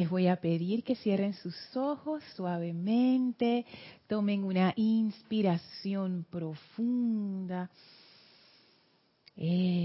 [0.00, 3.66] Les voy a pedir que cierren sus ojos suavemente,
[4.06, 7.68] tomen una inspiración profunda,
[9.36, 9.76] exhalen,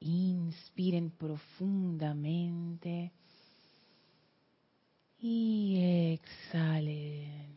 [0.00, 3.12] inspiren profundamente
[5.20, 7.54] y exhalen.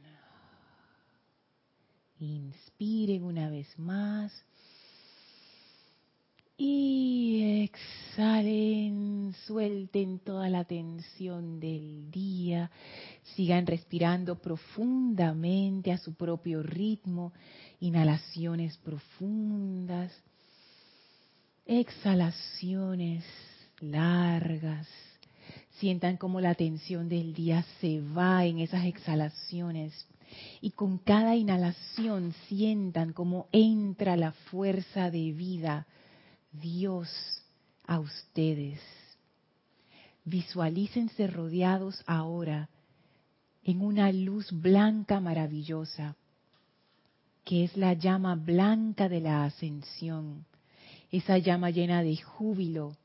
[2.20, 4.32] Inspiren una vez más.
[6.56, 12.70] Y exhalen, suelten toda la tensión del día,
[13.36, 17.34] sigan respirando profundamente a su propio ritmo,
[17.80, 20.12] inhalaciones profundas,
[21.66, 23.26] exhalaciones
[23.80, 24.88] largas.
[25.80, 30.06] Sientan como la tensión del día se va en esas exhalaciones
[30.62, 35.88] y con cada inhalación sientan como entra la fuerza de vida
[36.54, 37.10] Dios
[37.86, 38.80] a ustedes.
[40.24, 42.70] Visualícense rodeados ahora
[43.64, 46.16] en una luz blanca maravillosa,
[47.44, 50.46] que es la llama blanca de la ascensión,
[51.12, 52.96] esa llama llena de júbilo,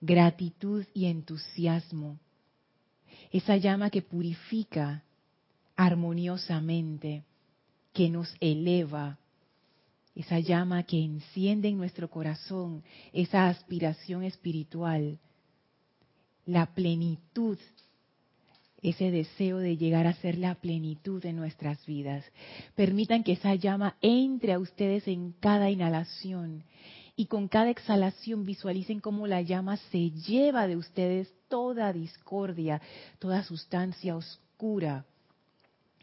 [0.00, 2.18] gratitud y entusiasmo,
[3.30, 5.02] esa llama que purifica
[5.76, 7.24] armoniosamente,
[7.92, 9.18] que nos eleva,
[10.16, 15.18] esa llama que enciende en nuestro corazón esa aspiración espiritual,
[16.46, 17.58] la plenitud,
[18.82, 22.24] ese deseo de llegar a ser la plenitud de nuestras vidas.
[22.74, 26.64] Permitan que esa llama entre a ustedes en cada inhalación
[27.14, 32.80] y con cada exhalación visualicen cómo la llama se lleva de ustedes toda discordia,
[33.18, 35.04] toda sustancia oscura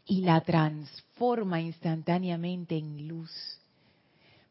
[0.06, 3.30] y la transforma instantáneamente en luz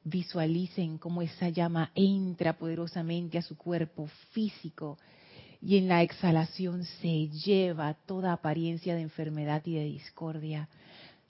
[0.03, 4.97] visualicen cómo esa llama entra poderosamente a su cuerpo físico
[5.61, 10.67] y en la exhalación se lleva toda apariencia de enfermedad y de discordia,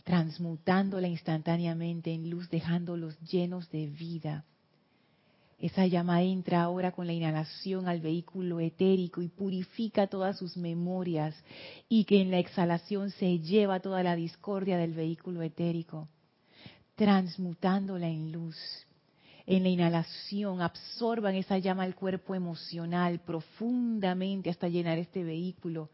[0.03, 4.43] transmutándola instantáneamente en luz, dejándolos llenos de vida.
[5.59, 11.35] Esa llama entra ahora con la inhalación al vehículo etérico y purifica todas sus memorias
[11.87, 16.09] y que en la exhalación se lleva toda la discordia del vehículo etérico
[16.95, 18.57] transmutándola en luz.
[19.45, 25.89] En la inhalación absorban esa llama al cuerpo emocional profundamente hasta llenar este vehículo.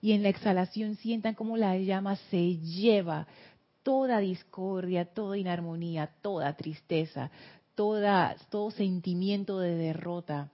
[0.00, 3.26] Y en la exhalación sientan cómo la llama se lleva
[3.82, 7.30] toda discordia, toda inarmonía, toda tristeza,
[7.74, 10.50] todo sentimiento de derrota,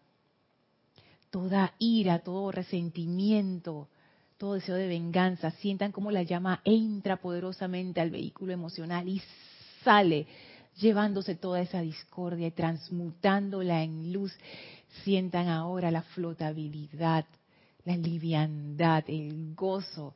[1.31, 3.89] toda ira, todo resentimiento,
[4.39, 5.51] todo deseo de venganza.
[5.53, 9.21] Sientan cómo la llama entra poderosamente al vehículo emocional y
[9.85, 10.27] sale
[10.77, 14.33] llevándose toda esa discordia y transmutándola en luz.
[15.05, 17.25] Sientan ahora la flotabilidad,
[17.85, 20.15] la liviandad, el gozo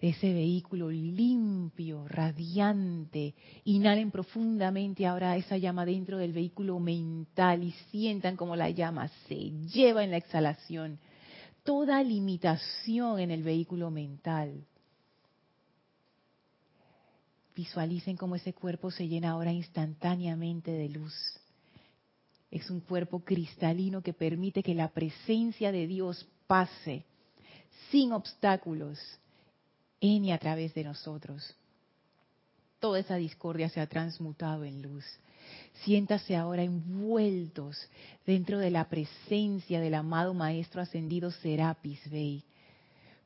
[0.00, 3.34] de ese vehículo limpio, radiante.
[3.64, 9.36] Inhalen profundamente ahora esa llama dentro del vehículo mental y sientan como la llama se
[9.36, 10.98] lleva en la exhalación
[11.64, 14.64] toda limitación en el vehículo mental
[17.54, 21.14] Visualicen cómo ese cuerpo se llena ahora instantáneamente de luz.
[22.50, 27.04] Es un cuerpo cristalino que permite que la presencia de Dios pase
[27.90, 28.98] sin obstáculos
[30.00, 31.54] en y a través de nosotros.
[32.80, 35.04] Toda esa discordia se ha transmutado en luz.
[35.84, 37.76] Siéntase ahora envueltos
[38.26, 42.44] dentro de la presencia del amado Maestro Ascendido Serapis Bey.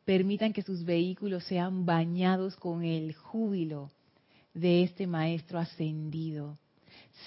[0.05, 3.91] Permitan que sus vehículos sean bañados con el júbilo
[4.57, 6.59] de este Maestro ascendido.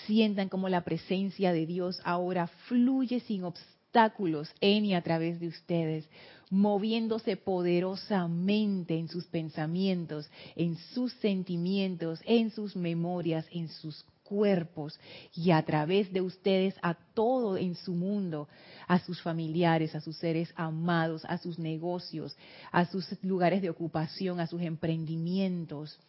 [0.06, 5.47] Sientan como la presencia de Dios ahora fluye sin obstáculos en y a través de
[5.47, 6.09] ustedes,
[6.50, 15.00] moviéndose poderosamente en sus pensamientos, en sus sentimientos, en sus memorias, en sus cuerpos
[15.34, 18.48] y a través de ustedes a todo en su mundo,
[18.88, 22.38] a sus familiares, a sus seres amados, a sus negocios,
[22.71, 26.00] a sus lugares de ocupación, a sus emprendimientos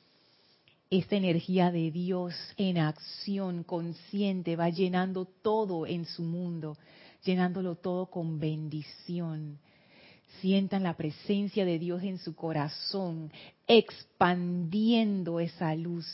[0.91, 6.77] esta energía de Dios en acción consciente va llenando todo en su mundo,
[7.23, 9.61] llenándolo todo con bendición.
[10.41, 13.31] Sientan la presencia de Dios en su corazón,
[13.69, 16.07] expandiendo esa luz.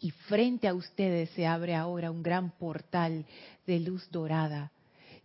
[0.00, 3.24] Y frente a ustedes se abre ahora un gran portal
[3.66, 4.70] de luz dorada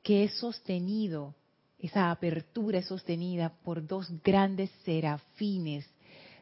[0.03, 1.33] que es sostenido,
[1.79, 5.85] esa apertura es sostenida por dos grandes serafines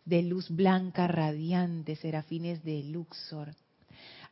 [0.06, 3.56] de luz blanca radiante, serafines de Luxor.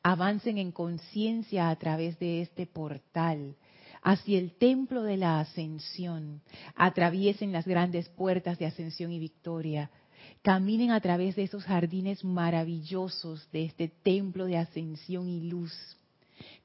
[0.03, 3.56] Avancen en conciencia a través de este portal,
[4.01, 6.41] hacia el templo de la ascensión,
[6.75, 9.91] atraviesen las grandes puertas de ascensión y victoria,
[10.41, 15.71] caminen a través de esos jardines maravillosos de este templo de ascensión y luz,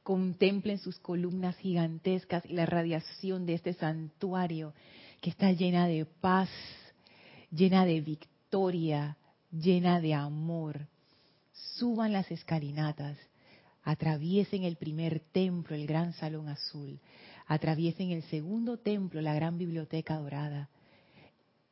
[0.03, 4.73] contemplen sus columnas gigantescas y la radiación de este santuario
[5.21, 6.49] que está llena de paz,
[7.51, 8.36] llena de victoria,
[9.51, 10.87] llena de amor.
[11.77, 13.17] Suban las escalinatas,
[13.83, 16.99] atraviesen el primer templo, el gran salón azul,
[17.47, 20.69] atraviesen el segundo templo, la gran biblioteca dorada,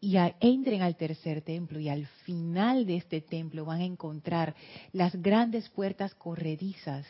[0.00, 4.54] y entren al tercer templo y al final de este templo van a encontrar
[4.92, 7.06] las grandes puertas corredizas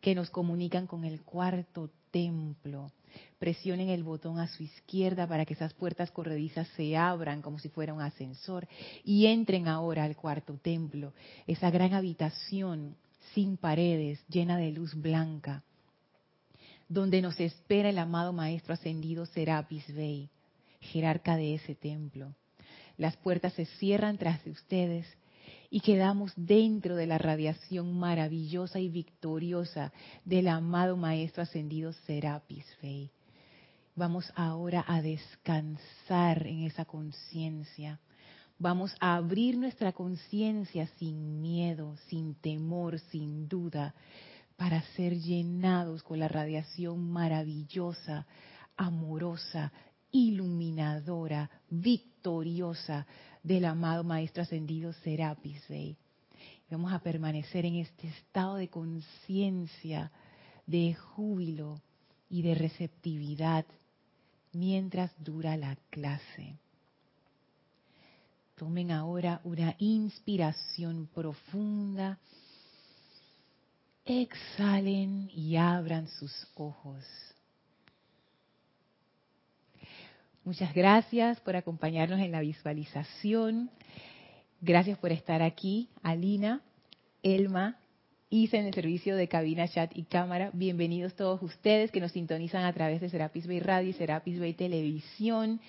[0.00, 2.90] que nos comunican con el cuarto templo.
[3.38, 7.68] Presionen el botón a su izquierda para que esas puertas corredizas se abran como si
[7.68, 8.66] fuera un ascensor
[9.04, 11.12] y entren ahora al cuarto templo,
[11.46, 12.96] esa gran habitación
[13.34, 15.62] sin paredes, llena de luz blanca,
[16.88, 20.28] donde nos espera el amado Maestro Ascendido Serapis Bey
[20.84, 22.34] jerarca de ese templo.
[22.96, 25.06] Las puertas se cierran tras de ustedes
[25.74, 29.92] y quedamos dentro de la radiación maravillosa y victoriosa
[30.24, 33.10] del amado Maestro Ascendido Serapis Bey.
[33.96, 37.98] Vamos ahora a descansar en esa conciencia.
[38.56, 43.96] Vamos a abrir nuestra conciencia sin miedo, sin temor, sin duda,
[44.56, 48.28] para ser llenados con la radiación maravillosa,
[48.76, 49.72] amorosa,
[50.12, 53.08] iluminadora, victoriosa
[53.44, 55.62] del amado Maestro Ascendido Serapis.
[56.70, 60.10] Vamos a permanecer en este estado de conciencia,
[60.66, 61.80] de júbilo
[62.30, 63.66] y de receptividad
[64.52, 66.56] mientras dura la clase.
[68.56, 72.18] Tomen ahora una inspiración profunda.
[74.06, 77.04] Exhalen y abran sus ojos.
[80.44, 83.70] Muchas gracias por acompañarnos en la visualización.
[84.60, 86.60] Gracias por estar aquí, Alina,
[87.22, 87.78] Elma,
[88.28, 90.50] Isa en el servicio de cabina, chat y cámara.
[90.52, 94.52] Bienvenidos todos ustedes que nos sintonizan a través de Serapis Bay Radio y Serapis Bay
[94.52, 95.62] Televisión.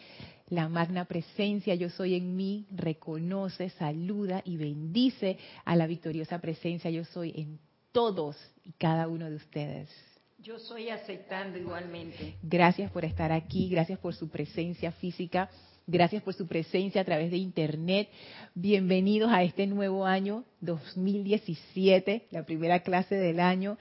[0.49, 6.91] La magna presencia Yo Soy en mí reconoce, saluda y bendice a la victoriosa presencia
[6.91, 7.59] Yo Soy en
[7.93, 8.35] todos
[8.65, 10.14] y cada uno de ustedes.
[10.45, 12.35] Yo soy aceptando igualmente.
[12.43, 15.49] Gracias por estar aquí, gracias por su presencia física,
[15.87, 18.09] gracias por su presencia a través de Internet.
[18.53, 23.79] Bienvenidos a este nuevo año 2017, la primera clase del año.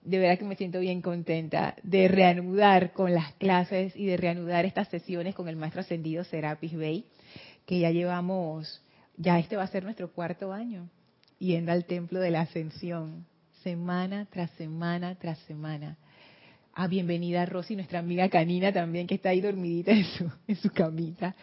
[0.00, 4.64] De verdad que me siento bien contenta de reanudar con las clases y de reanudar
[4.64, 7.04] estas sesiones con el maestro ascendido Serapis Bey,
[7.66, 8.82] que ya llevamos,
[9.18, 10.88] ya este va a ser nuestro cuarto año,
[11.38, 13.26] yendo al templo de la ascensión
[13.64, 15.96] semana tras semana tras semana.
[16.74, 20.70] Ah, bienvenida Rosy, nuestra amiga canina también, que está ahí dormidita en su, en su
[20.70, 21.34] camita.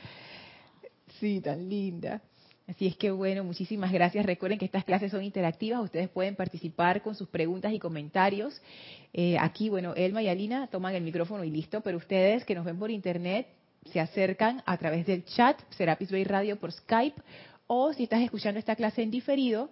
[1.19, 2.21] Sí, tan linda.
[2.67, 4.25] Así es que bueno, muchísimas gracias.
[4.25, 8.61] Recuerden que estas clases son interactivas, ustedes pueden participar con sus preguntas y comentarios.
[9.13, 12.65] Eh, aquí, bueno, Elma y Alina toman el micrófono y listo, pero ustedes que nos
[12.65, 13.47] ven por internet
[13.91, 17.19] se acercan a través del chat, Serapis Bay Radio por Skype,
[17.65, 19.71] o si estás escuchando esta clase en diferido,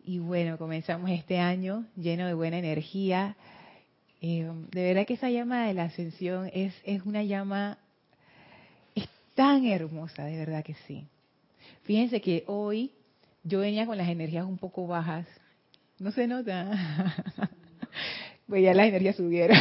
[0.03, 3.37] Y bueno, comenzamos este año lleno de buena energía.
[4.19, 7.77] Eh, de verdad que esa llama de la ascensión es, es una llama,
[8.95, 11.05] es tan hermosa, de verdad que sí.
[11.83, 12.93] Fíjense que hoy
[13.43, 15.27] yo venía con las energías un poco bajas.
[15.99, 17.51] No se nota.
[18.51, 19.57] pues ya las energías subieron,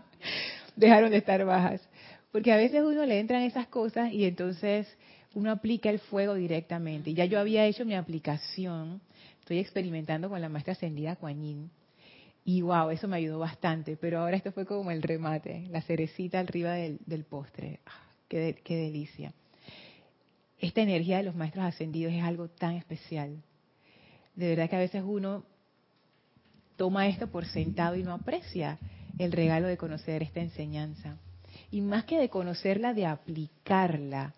[0.76, 1.86] dejaron de estar bajas.
[2.32, 4.88] Porque a veces uno le entran esas cosas y entonces
[5.34, 7.12] uno aplica el fuego directamente.
[7.12, 9.02] Ya yo había hecho mi aplicación,
[9.40, 11.68] estoy experimentando con la maestra ascendida Kuan
[12.46, 16.40] y wow, eso me ayudó bastante, pero ahora esto fue como el remate, la cerecita
[16.40, 17.80] arriba del, postre.
[17.84, 19.34] Ah, qué, qué delicia.
[20.58, 23.36] Esta energía de los maestros ascendidos es algo tan especial.
[24.34, 25.44] De verdad que a veces uno
[26.76, 28.78] toma esto por sentado y no aprecia
[29.18, 31.16] el regalo de conocer esta enseñanza.
[31.70, 34.34] Y más que de conocerla, de aplicarla.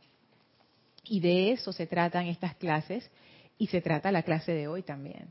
[1.04, 3.10] Y de eso se tratan estas clases
[3.58, 5.28] y se trata la clase de hoy también.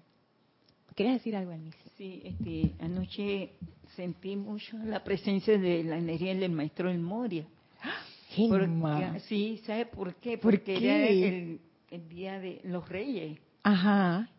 [0.96, 1.80] ¿Quieres decir algo, Alicia?
[1.98, 3.52] Sí, este, anoche
[3.96, 7.46] sentí mucho la presencia de la energía del maestro El Moria.
[8.50, 10.38] Porque, sí, ¿sabe por qué?
[10.38, 13.40] Porque era el, el, día de los reyes.
[13.64, 14.30] Ajá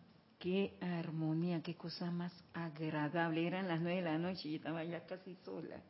[0.46, 3.44] qué armonía, qué cosa más agradable.
[3.44, 5.82] Eran las nueve de la noche y estaba ya casi sola.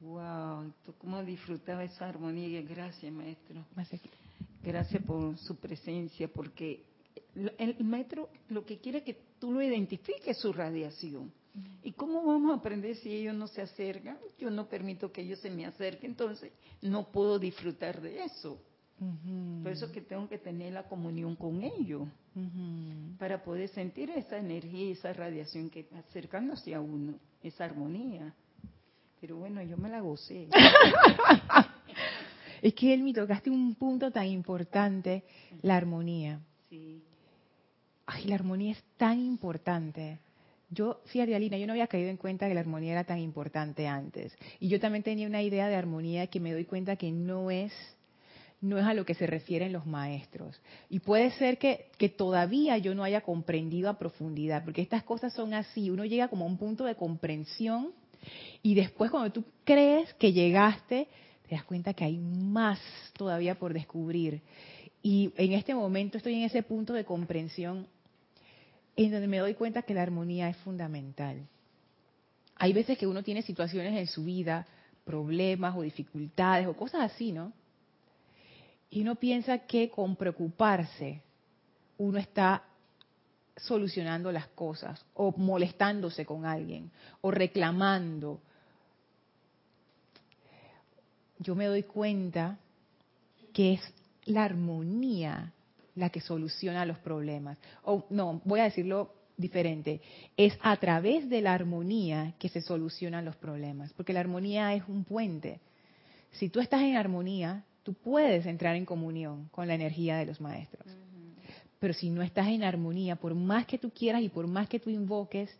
[0.00, 2.60] Wow, cómo disfrutaba esa armonía.
[2.62, 3.64] Gracias, maestro.
[4.64, 6.82] Gracias por su presencia, porque
[7.56, 11.32] el maestro lo que quiere es que tú lo identifiques su radiación.
[11.84, 14.18] ¿Y cómo vamos a aprender si ellos no se acercan?
[14.40, 16.50] Yo no permito que ellos se me acerquen, entonces
[16.82, 18.60] no puedo disfrutar de eso.
[19.62, 22.08] Por eso que tengo que tener la comunión con ellos,
[23.18, 28.34] para poder sentir esa energía y esa radiación que acercándose a uno, esa armonía.
[29.20, 30.48] Pero bueno, yo me la gocé.
[32.62, 35.22] es que él me tocaste un punto tan importante,
[35.62, 36.40] la armonía.
[36.68, 37.02] Sí.
[38.06, 40.18] Ay, la armonía es tan importante.
[40.70, 43.86] Yo, fíjate, Alina, yo no había caído en cuenta que la armonía era tan importante
[43.86, 44.36] antes.
[44.58, 47.72] Y yo también tenía una idea de armonía que me doy cuenta que no es
[48.64, 50.60] no es a lo que se refieren los maestros.
[50.88, 55.34] Y puede ser que, que, todavía yo no haya comprendido a profundidad, porque estas cosas
[55.34, 57.92] son así, uno llega como a un punto de comprensión
[58.62, 61.08] y después cuando tú crees que llegaste,
[61.46, 62.80] te das cuenta que hay más
[63.12, 64.40] todavía por descubrir.
[65.02, 67.86] Y en este momento estoy en ese punto de comprensión
[68.96, 71.46] en donde me doy cuenta que la armonía es fundamental.
[72.56, 74.66] Hay veces que uno tiene situaciones en su vida,
[75.04, 77.52] problemas o dificultades o cosas así, ¿no?
[78.90, 81.22] Y uno piensa que con preocuparse
[81.98, 82.64] uno está
[83.56, 88.40] solucionando las cosas o molestándose con alguien o reclamando.
[91.38, 92.58] Yo me doy cuenta
[93.52, 93.80] que es
[94.24, 95.52] la armonía
[95.96, 97.58] la que soluciona los problemas.
[97.84, 100.00] O no, voy a decirlo diferente.
[100.36, 104.82] Es a través de la armonía que se solucionan los problemas, porque la armonía es
[104.88, 105.60] un puente.
[106.32, 110.40] Si tú estás en armonía, tú puedes entrar en comunión con la energía de los
[110.40, 110.84] maestros.
[111.78, 114.80] Pero si no estás en armonía, por más que tú quieras y por más que
[114.80, 115.54] tú invoques,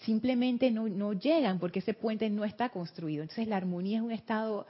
[0.00, 3.22] simplemente no, no llegan porque ese puente no está construido.
[3.22, 4.66] Entonces la armonía es un estado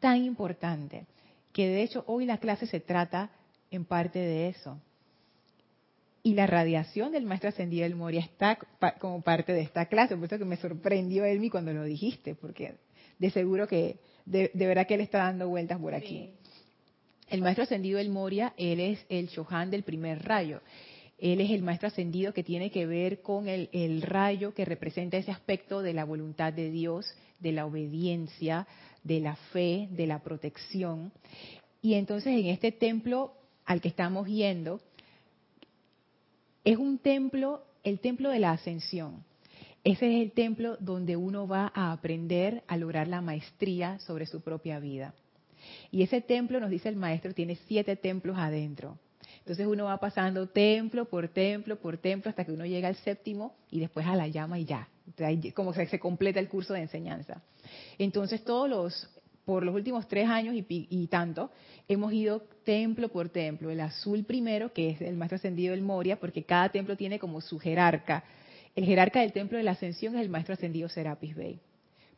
[0.00, 1.06] tan importante
[1.52, 3.30] que de hecho hoy la clase se trata
[3.70, 4.78] en parte de eso.
[6.22, 8.58] Y la radiación del maestro ascendido del Moria está
[8.98, 12.74] como parte de esta clase, por eso que me sorprendió Elmi cuando lo dijiste, porque
[13.18, 16.30] de seguro que de, verdad que él está dando vueltas por aquí.
[17.28, 20.60] El maestro ascendido del Moria, él es el Shohan del primer rayo.
[21.18, 25.16] Él es el maestro ascendido que tiene que ver con el, el, rayo que representa
[25.16, 27.06] ese aspecto de la voluntad de Dios,
[27.40, 28.66] de la obediencia,
[29.02, 31.12] de la fe, de la protección.
[31.82, 33.34] Y entonces en este templo
[33.68, 34.80] al que estamos yendo,
[36.64, 39.24] es un templo, el templo de la ascensión.
[39.84, 44.40] Ese es el templo donde uno va a aprender a lograr la maestría sobre su
[44.40, 45.14] propia vida.
[45.90, 48.98] Y ese templo, nos dice el maestro, tiene siete templos adentro.
[49.40, 53.54] Entonces uno va pasando templo por templo por templo hasta que uno llega al séptimo
[53.70, 54.88] y después a la llama y ya.
[55.54, 57.42] Como se, completa el curso de enseñanza.
[57.98, 59.10] Entonces todos los,
[59.44, 61.50] por los últimos tres años y, y, tanto,
[61.88, 63.70] hemos ido templo por templo.
[63.70, 67.40] El azul primero, que es el más ascendido del Moria, porque cada templo tiene como
[67.40, 68.24] su jerarca
[68.78, 71.58] el jerarca del templo de la ascensión es el maestro ascendido Serapis Bey.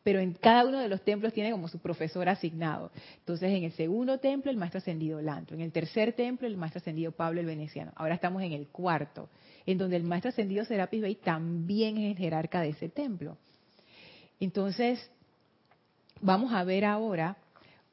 [0.02, 2.92] Pero en cada uno de los templos tiene como su profesor asignado.
[3.20, 5.54] Entonces, en el segundo templo, el maestro ascendido Lanto.
[5.54, 7.92] En el tercer templo, el maestro ascendido Pablo el Veneciano.
[7.96, 9.30] Ahora estamos en el cuarto,
[9.64, 13.38] en donde el maestro ascendido Serapis Bey también es el jerarca de ese templo.
[14.38, 15.10] Entonces,
[16.20, 17.38] vamos a ver ahora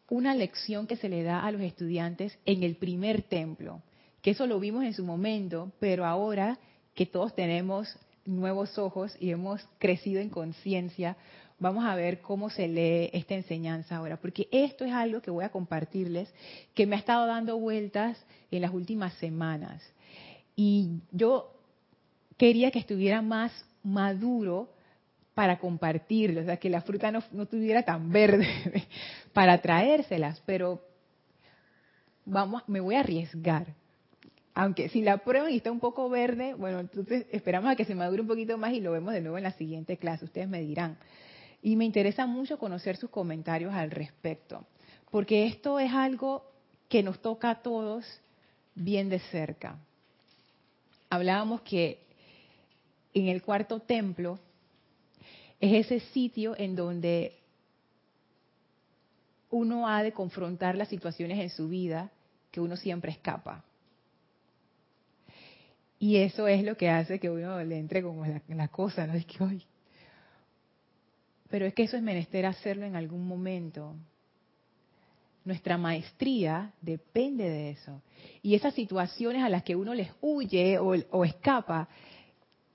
[0.10, 3.82] una lección que se le da a los estudiantes en el primer templo,
[4.22, 6.60] que eso lo vimos en su momento, pero ahora
[6.96, 7.98] que todos tenemos
[8.28, 11.18] nuevos ojos y hemos crecido en conciencia,
[11.60, 15.46] vamos a ver cómo se lee esta enseñanza ahora, porque esto es algo que voy
[15.46, 16.32] a compartirles,
[16.76, 19.82] que me ha estado dando vueltas en las últimas semanas.
[20.56, 21.54] Y yo
[22.38, 23.52] quería que estuviera más
[23.84, 24.70] maduro
[25.34, 28.48] para compartirlo, o sea, que la fruta no, no estuviera tan verde
[29.34, 30.82] para traérselas, pero
[32.26, 33.68] vamos, me voy a arriesgar
[34.58, 37.94] aunque si la prueban y está un poco verde, bueno, entonces esperamos a que se
[37.94, 40.62] madure un poquito más y lo vemos de nuevo en la siguiente clase, ustedes me
[40.62, 40.98] dirán.
[41.62, 44.66] Y me interesa mucho conocer sus comentarios al respecto,
[45.12, 46.44] porque esto es algo
[46.90, 48.04] que nos toca a todos
[48.74, 49.78] bien de cerca.
[51.12, 52.00] Hablábamos que
[53.14, 54.40] en el cuarto templo
[55.60, 57.36] es ese sitio en donde
[59.52, 62.10] uno ha de confrontar las situaciones en su vida
[62.50, 63.64] que uno siempre escapa.
[66.00, 69.14] Y eso es lo que hace que uno le entre como la, cosa, ¿no?
[69.14, 69.64] Es que hoy.
[71.50, 73.96] Pero es que eso es menester hacerlo en algún momento.
[75.44, 78.02] Nuestra maestría depende de eso.
[78.44, 81.88] Y esas situaciones a las que uno les huye o, o escapa,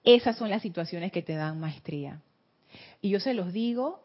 [0.02, 2.20] esas son las situaciones que te dan maestría.
[3.00, 4.02] Y yo se los digo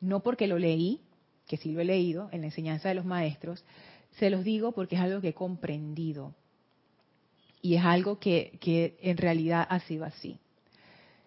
[0.00, 1.00] no porque lo leí,
[1.46, 3.64] que sí lo he leído en la enseñanza de los maestros,
[4.18, 6.34] se los digo porque es algo que he comprendido.
[7.66, 10.38] Y es algo que, que en realidad ha sido así.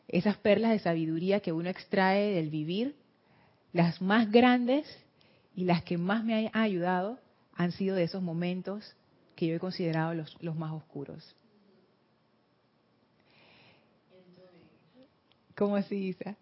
[0.07, 2.95] Esas perlas de sabiduría que uno extrae del vivir,
[3.73, 4.87] las más grandes
[5.53, 7.19] y las que más me han ayudado
[7.55, 8.95] han sido de esos momentos
[9.35, 11.35] que yo he considerado los, los más oscuros.
[15.57, 16.37] ¿Cómo así, Isa?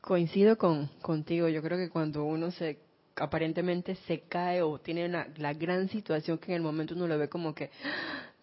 [0.00, 2.83] Coincido con, contigo, yo creo que cuando uno se
[3.16, 7.28] aparentemente se cae o tiene la gran situación que en el momento uno lo ve
[7.28, 7.70] como que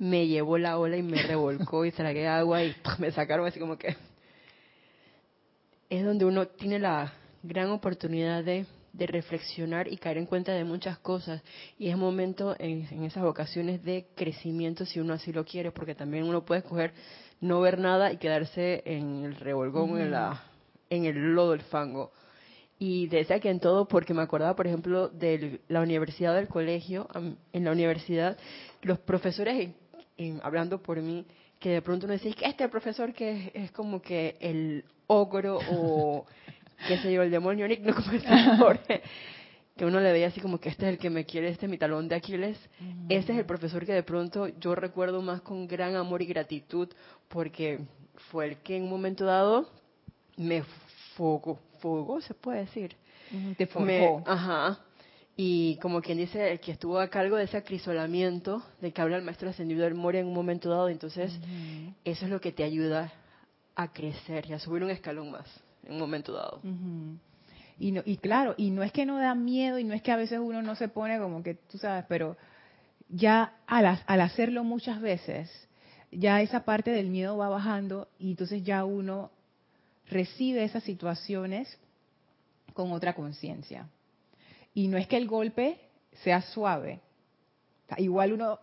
[0.02, 3.78] me llevó la ola y me revolcó y tragué agua y me sacaron así como
[3.78, 3.96] que.
[5.92, 7.14] Es donde uno tiene la
[7.44, 11.44] gran oportunidad de, reflexionar y caer en cuenta de muchas cosas.
[11.78, 15.94] Y es momento en, en, esas ocasiones de crecimiento si uno así lo quiere porque
[15.94, 16.94] también uno puede escoger
[17.40, 20.44] no ver nada y quedarse en el revolgón en la
[20.90, 22.12] en el lodo el fango
[22.84, 27.08] y decía que en todo porque me acordaba por ejemplo de la universidad del colegio
[27.54, 28.40] en la universidad
[28.82, 29.70] los profesores
[30.42, 31.28] hablando por mí
[31.60, 36.26] que de pronto uno decía que este profesor que es, como que el ogro o
[36.88, 38.22] qué sé yo el demonio no como el
[39.78, 41.70] que uno le veía así como que este es el que me quiere, este es
[41.70, 42.58] mi talón de Aquiles.
[43.10, 46.90] Ese es el profesor que de pronto yo recuerdo más con gran amor y gratitud
[47.30, 47.80] porque
[48.30, 49.70] fue el que en un momento dado
[50.38, 50.64] me
[51.16, 52.96] fogó, fogó se puede decir.
[53.58, 54.24] Te forjó.
[54.26, 54.80] ajá.
[55.36, 59.18] Y como quien dice, el que estuvo a cargo de ese acrisolamiento de que habla
[59.18, 61.34] el maestro ascendido del Moria en un momento dado, entonces
[62.04, 63.12] eso es lo que te ayuda
[63.76, 65.48] a crecer y a subir un escalón más
[65.86, 66.62] en un momento dado.
[67.80, 70.12] y, no, y claro, y no es que no da miedo y no es que
[70.12, 72.38] a veces uno no se pone como que, tú sabes, pero
[73.10, 75.50] ya al, al hacerlo muchas veces,
[76.12, 79.32] ya esa parte del miedo va bajando y entonces ya uno
[80.12, 81.78] recibe esas situaciones
[82.74, 83.88] con otra conciencia.
[84.74, 85.80] Y no es que el golpe
[86.24, 87.00] sea suave.
[87.98, 88.60] igual uno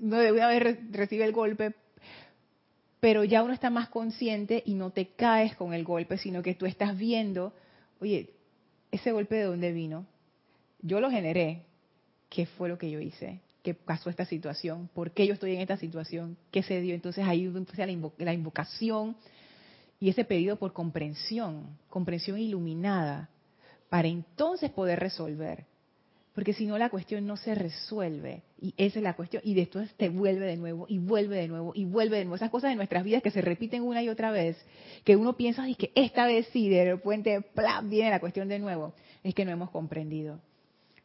[0.00, 1.74] no debe haber recibe el golpe,
[3.00, 6.54] pero ya uno está más consciente y no te caes con el golpe, sino que
[6.54, 7.52] tú estás viendo,
[8.00, 8.30] oye,
[8.90, 10.06] ese golpe de dónde vino.
[10.80, 11.62] Yo lo generé.
[12.28, 13.40] ¿Qué fue lo que yo hice?
[13.62, 14.88] ¿Qué pasó esta situación?
[14.94, 16.36] ¿Por qué yo estoy en esta situación?
[16.50, 16.94] ¿Qué se dio?
[16.94, 19.16] Entonces ahí empieza la invocación
[20.00, 23.30] y ese pedido por comprensión, comprensión iluminada,
[23.88, 25.66] para entonces poder resolver.
[26.34, 28.44] Porque si no la cuestión no se resuelve.
[28.60, 29.42] Y esa es la cuestión.
[29.44, 32.36] Y después te vuelve de nuevo, y vuelve de nuevo, y vuelve de nuevo.
[32.36, 34.56] Esas cosas de nuestras vidas que se repiten una y otra vez,
[35.02, 37.44] que uno piensa y que esta vez sí, de repente
[37.84, 38.94] viene la cuestión de nuevo.
[39.24, 40.38] Es que no hemos comprendido.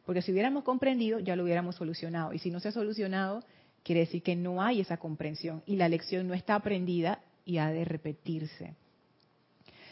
[0.06, 2.32] Porque si hubiéramos comprendido, ya lo hubiéramos solucionado.
[2.32, 3.42] Y si no se ha solucionado,
[3.82, 5.64] quiere decir que no hay esa comprensión.
[5.66, 8.76] Y la lección no está aprendida y ha de repetirse.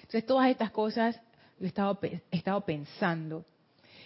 [0.03, 1.21] Entonces, todas estas cosas
[1.61, 3.45] he estado, he estado pensando.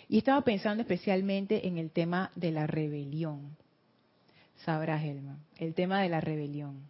[0.09, 3.56] Y estaba pensando especialmente en el tema de la rebelión.
[4.64, 6.80] Sabrás, Helma, el tema de la rebelión.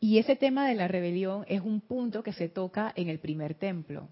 [0.00, 3.54] Y ese tema de la rebelión es un punto que se toca en el primer
[3.54, 4.08] templo.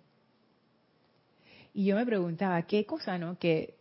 [1.75, 3.39] Y yo me preguntaba, ¿qué cosa, no?
[3.39, 3.75] Que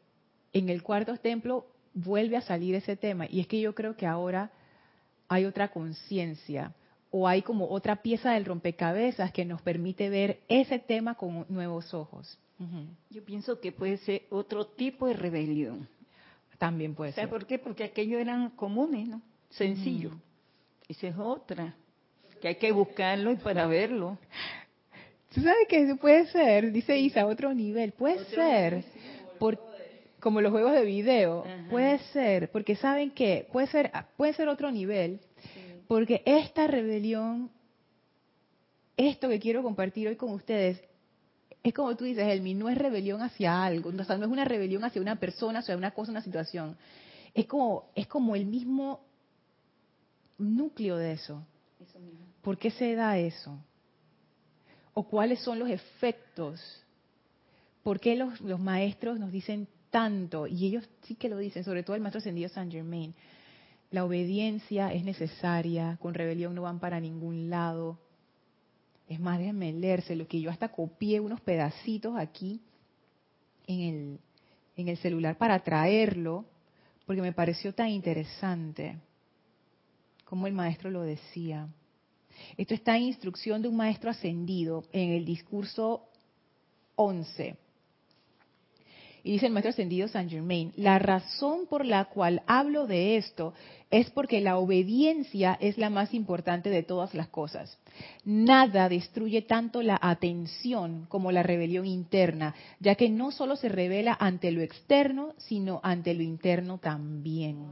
[0.51, 3.27] en el cuarto templo vuelve a salir ese tema.
[3.29, 4.51] Y es que yo creo que ahora
[5.29, 6.73] hay otra conciencia
[7.11, 11.93] o hay como otra pieza del rompecabezas que nos permite ver ese tema con nuevos
[11.93, 12.39] ojos.
[13.09, 15.87] Yo pienso que puede ser otro tipo de rebelión.
[16.59, 17.27] También puede ser.
[17.27, 17.57] por qué?
[17.57, 19.21] Porque aquellos eran comunes, ¿no?
[19.49, 20.11] Sencillo.
[20.87, 21.73] Esa es otra,
[22.39, 24.17] que hay que buscarlo y para verlo.
[25.33, 26.71] ¿Tú sabes que puede ser?
[26.71, 27.93] Dice Isa, otro nivel.
[27.93, 28.83] Puede ser.
[29.39, 29.59] Por,
[30.19, 31.45] como los juegos de video.
[31.69, 32.51] Puede ser.
[32.51, 35.19] Porque saben que puede ser, puede ser otro nivel
[35.91, 37.51] porque esta rebelión,
[38.95, 40.81] esto que quiero compartir hoy con ustedes,
[41.63, 44.45] es como tú dices, Elmi, no es rebelión hacia algo, o sea, no es una
[44.45, 46.77] rebelión hacia una persona, hacia una cosa, una situación.
[47.33, 49.01] Es como, es como el mismo
[50.37, 51.45] núcleo de eso.
[52.41, 53.59] ¿Por qué se da eso?
[54.93, 56.61] ¿O cuáles son los efectos?
[57.83, 60.47] ¿Por qué los, los maestros nos dicen tanto?
[60.47, 63.13] Y ellos sí que lo dicen, sobre todo el maestro ascendido Saint Germain.
[63.91, 67.99] La obediencia es necesaria, con rebelión no van para ningún lado.
[69.07, 72.61] Es más, déjenme leerse lo que yo hasta copié unos pedacitos aquí
[73.67, 74.19] en el,
[74.77, 76.45] en el celular para traerlo,
[77.05, 78.97] porque me pareció tan interesante
[80.23, 81.67] como el maestro lo decía.
[82.55, 86.07] Esto está en instrucción de un maestro ascendido en el discurso
[86.95, 87.57] 11.
[89.23, 93.53] Y dice el maestro ascendido San Germain, la razón por la cual hablo de esto
[93.91, 97.77] es porque la obediencia es la más importante de todas las cosas.
[98.25, 104.17] Nada destruye tanto la atención como la rebelión interna, ya que no solo se revela
[104.19, 107.67] ante lo externo, sino ante lo interno también.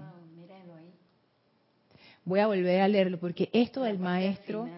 [2.26, 4.70] Voy a volver a leerlo porque esto del maestro,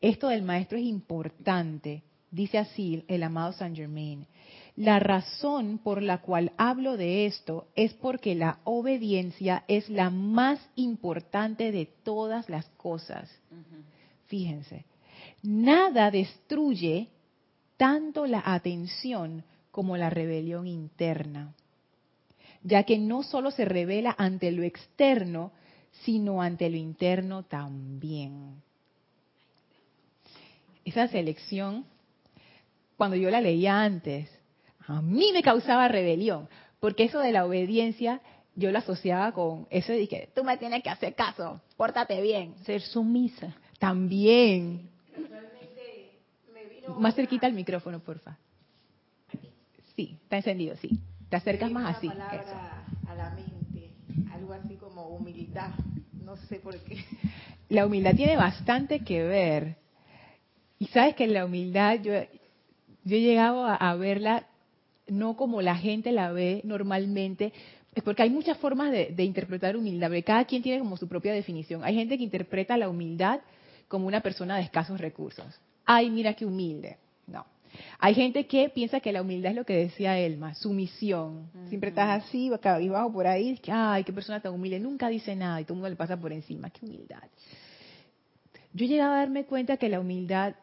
[0.00, 2.04] esto del maestro es importante.
[2.30, 4.26] Dice así el amado San Germain.
[4.78, 10.60] La razón por la cual hablo de esto es porque la obediencia es la más
[10.76, 13.28] importante de todas las cosas.
[14.26, 14.84] Fíjense,
[15.42, 17.08] nada destruye
[17.76, 21.52] tanto la atención como la rebelión interna,
[22.62, 25.50] ya que no solo se revela ante lo externo,
[26.04, 28.62] sino ante lo interno también.
[30.84, 31.84] Esa selección,
[32.96, 34.37] cuando yo la leía antes,
[34.88, 36.48] a mí me causaba rebelión,
[36.80, 38.20] porque eso de la obediencia
[38.56, 42.54] yo lo asociaba con eso de que tú me tienes que hacer caso, pórtate bien.
[42.64, 43.54] Ser sumisa.
[43.78, 44.88] También.
[46.98, 48.36] Más cerquita al micrófono, porfa.
[49.94, 50.98] Sí, está encendido, sí.
[51.28, 52.08] Te acercas más así.
[52.08, 53.90] a la mente,
[54.32, 55.70] algo así como humildad.
[56.24, 57.04] No sé por qué.
[57.68, 59.76] La humildad tiene bastante que ver.
[60.78, 62.12] Y sabes que la humildad, yo,
[63.04, 64.47] yo he llegado a verla
[65.08, 67.52] no como la gente la ve normalmente,
[67.94, 71.32] es porque hay muchas formas de, interpretar humildad, porque cada quien tiene como su propia
[71.32, 71.82] definición.
[71.84, 73.40] Hay gente que interpreta la humildad
[73.88, 75.46] como una persona de escasos recursos.
[75.84, 76.96] Ay, mira qué humilde.
[77.26, 77.44] No.
[77.98, 81.50] Hay gente que piensa que la humildad es lo que decía Elma, sumisión.
[81.68, 85.34] Siempre estás así, y bajo por ahí, que, ay, qué persona tan humilde, nunca dice
[85.34, 86.70] nada y todo el mundo le pasa por encima.
[86.70, 87.22] Qué humildad.
[88.72, 90.54] Yo he llegado a darme cuenta que la humildad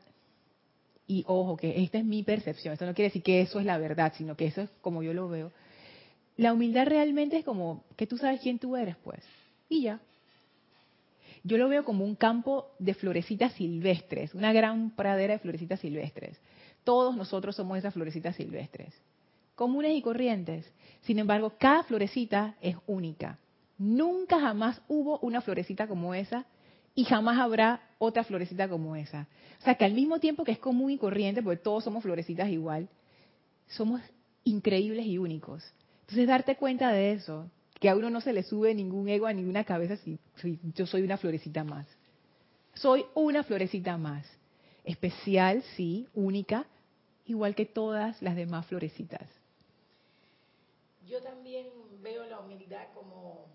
[1.08, 3.78] y ojo, que esta es mi percepción, esto no quiere decir que eso es la
[3.78, 5.52] verdad, sino que eso es como yo lo veo.
[6.38, 9.24] La humildad realmente es como que tú sabes quién tú eres, pues.
[9.70, 10.00] Y ya.
[11.44, 16.40] Yo lo veo como un campo de florecitas silvestres, una gran pradera de florecitas silvestres.
[16.84, 18.94] Todos nosotros somos esas florecitas silvestres,
[19.54, 20.72] comunes y corrientes.
[21.02, 23.38] Sin embargo, cada florecita es única.
[23.78, 26.46] Nunca jamás hubo una florecita como esa
[26.96, 29.28] y jamás habrá otra florecita como esa.
[29.60, 32.50] O sea que al mismo tiempo que es común y corriente, porque todos somos florecitas
[32.50, 32.88] igual,
[33.68, 34.02] somos
[34.46, 35.64] increíbles y únicos.
[36.02, 39.34] Entonces darte cuenta de eso, que a uno no se le sube ningún ego a
[39.34, 40.18] ninguna cabeza si,
[40.76, 41.86] yo soy una florecita más.
[42.76, 44.26] Soy una florecita más.
[44.84, 46.66] Especial, sí, única,
[47.26, 49.28] igual que todas las demás florecitas.
[51.08, 51.68] Yo también
[52.02, 53.46] veo la humildad como,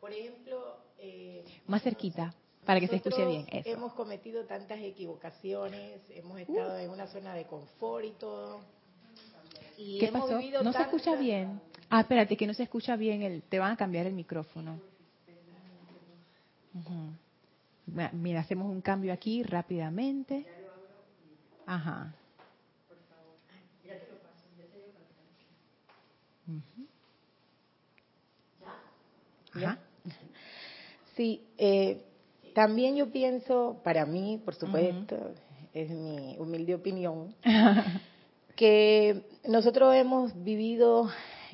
[0.00, 2.34] por ejemplo, eh, Más cerquita,
[2.64, 3.46] para que se escuche bien.
[3.64, 8.60] Hemos cometido tantas equivocaciones, hemos estado en una zona de confort y todo.
[9.76, 10.40] ¿Qué pasó?
[10.62, 11.60] No se escucha bien.
[11.88, 13.22] Ah, espérate, que no se escucha bien.
[13.22, 14.80] El, te van a cambiar el micrófono.
[18.12, 20.46] Mira, hacemos un cambio aquí rápidamente.
[21.66, 22.14] Ajá.
[29.52, 29.78] Ajá.
[31.20, 32.00] Sí, eh,
[32.54, 35.34] también yo pienso, para mí, por supuesto,
[35.74, 37.34] es mi humilde opinión,
[38.56, 41.10] que nosotros hemos vivido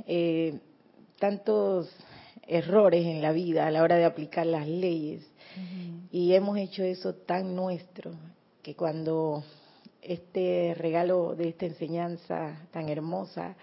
[0.06, 0.60] eh,
[1.18, 1.90] tantos
[2.46, 5.28] errores en la vida a la hora de aplicar las leyes
[6.12, 8.12] y hemos hecho eso tan nuestro
[8.62, 9.42] que cuando
[10.00, 13.56] este regalo de esta enseñanza tan hermosa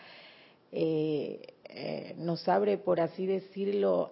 [0.69, 1.53] eh,
[2.17, 4.11] nos abre, por así decirlo,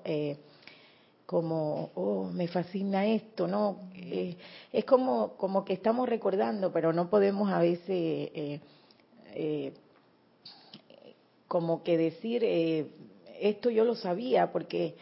[1.32, 3.89] como, oh, me fascina esto, ¿no?
[3.96, 4.36] Eh,
[4.74, 8.60] es como, como que estamos recordando, pero no podemos a veces eh,
[9.34, 9.74] eh,
[11.48, 12.44] como que decir,
[13.39, 14.96] esto yo lo sabía, porque,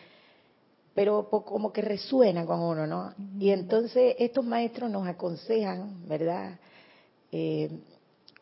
[0.94, 3.12] pero como que resuena con uno, ¿no?
[3.40, 6.60] Y entonces estos maestros nos aconsejan, ¿verdad?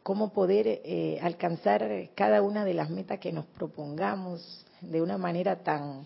[0.04, 6.06] cómo poder alcanzar cada una de las metas que nos propongamos de una manera tan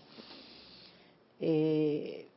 [1.44, 2.28] eh,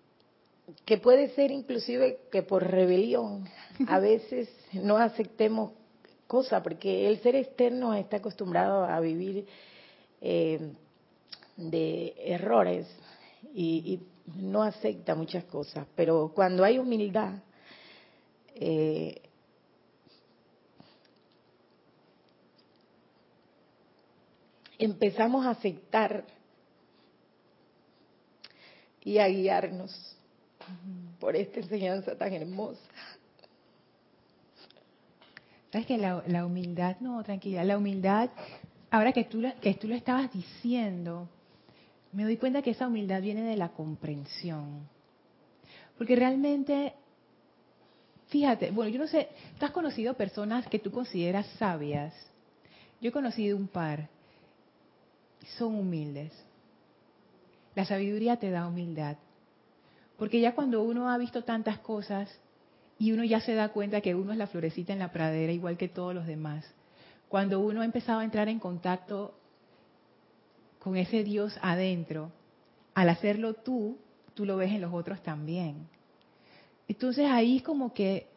[0.83, 3.47] que puede ser inclusive que por rebelión
[3.87, 5.73] a veces no aceptemos
[6.25, 9.45] cosas, porque el ser externo está acostumbrado a vivir
[10.21, 10.71] eh,
[11.55, 12.87] de errores
[13.53, 14.01] y,
[14.37, 17.43] no acepta muchas cosas, pero cuando hay humildad,
[18.55, 19.21] eh,
[24.79, 26.25] empezamos a aceptar
[29.05, 30.17] y a guiarnos
[31.19, 32.81] por esta enseñanza tan hermosa.
[35.71, 38.29] ¿Sabes que la, humildad, no, tranquila, la humildad
[38.89, 41.29] ahora que tú, que tú lo estabas diciendo,
[42.11, 44.87] me doy cuenta que esa humildad viene de la comprensión.
[45.97, 46.93] Porque realmente,
[48.27, 52.13] fíjate, bueno, yo no sé, tú has conocido personas que tú consideras sabias.
[53.01, 54.07] Yo he conocido un par,
[55.57, 56.31] son humildes.
[57.75, 59.17] La sabiduría te da humildad.
[60.17, 62.29] Porque ya cuando uno ha visto tantas cosas
[62.97, 65.77] y uno ya se da cuenta que uno es la florecita en la pradera igual
[65.77, 66.65] que todos los demás,
[67.27, 69.33] cuando uno ha empezado a entrar en contacto
[70.79, 72.31] con ese Dios adentro,
[72.93, 73.97] al hacerlo tú,
[74.33, 75.87] tú lo ves en los otros también.
[76.87, 78.27] Entonces ahí es como que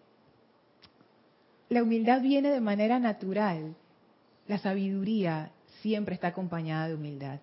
[1.69, 3.75] la humildad viene de manera natural.
[4.49, 7.41] La sabiduría siempre está acompañada de humildad.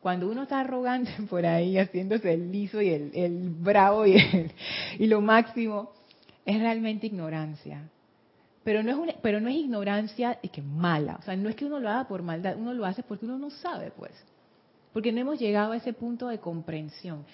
[0.00, 4.16] Cuando uno está arrogante por ahí, haciéndose el liso y el, bravo y,
[4.98, 5.92] y lo máximo,
[6.44, 7.82] es realmente ignorancia.
[8.64, 11.16] Pero no es, pero no es ignorancia que mala.
[11.20, 13.38] O sea, no es que uno lo haga por maldad, uno lo hace porque uno
[13.38, 14.12] no sabe, pues.
[14.92, 17.24] Porque no hemos llegado a ese punto de comprensión.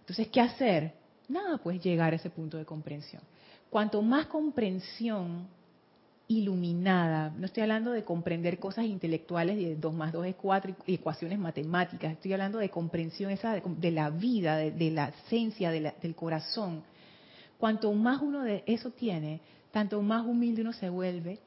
[0.00, 0.92] Entonces, ¿qué hacer?
[1.28, 3.22] Nada, pues llegar a ese punto de comprensión.
[3.70, 5.46] Cuanto más comprensión
[6.26, 11.38] iluminada, no estoy hablando de comprender cosas intelectuales de 2 más 2 es 4, ecuaciones
[11.38, 16.82] matemáticas, estoy hablando de comprensión esa de, la vida, de, la esencia del corazón.
[17.58, 21.40] Cuanto más uno de eso tiene, tanto más humilde uno se vuelve,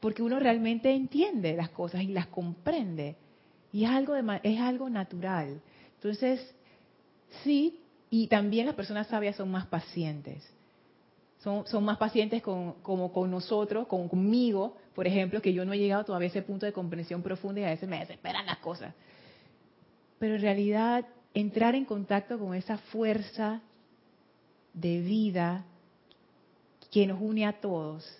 [0.00, 3.16] porque uno realmente entiende las cosas y las comprende.
[3.72, 5.60] Y es algo, de, es algo natural.
[5.96, 6.54] Entonces,
[7.42, 7.80] sí,
[8.10, 10.44] y también las personas sabias son más pacientes.
[11.44, 15.78] Son, más pacientes con, como con nosotros, con, conmigo, por ejemplo, que yo no he
[15.78, 18.94] llegado todavía a ese punto de comprensión profunda y a veces me desesperan las cosas.
[20.18, 23.60] Pero en realidad, entrar en contacto con esa fuerza
[24.72, 25.66] de vida
[26.90, 28.10] que nos une a todos.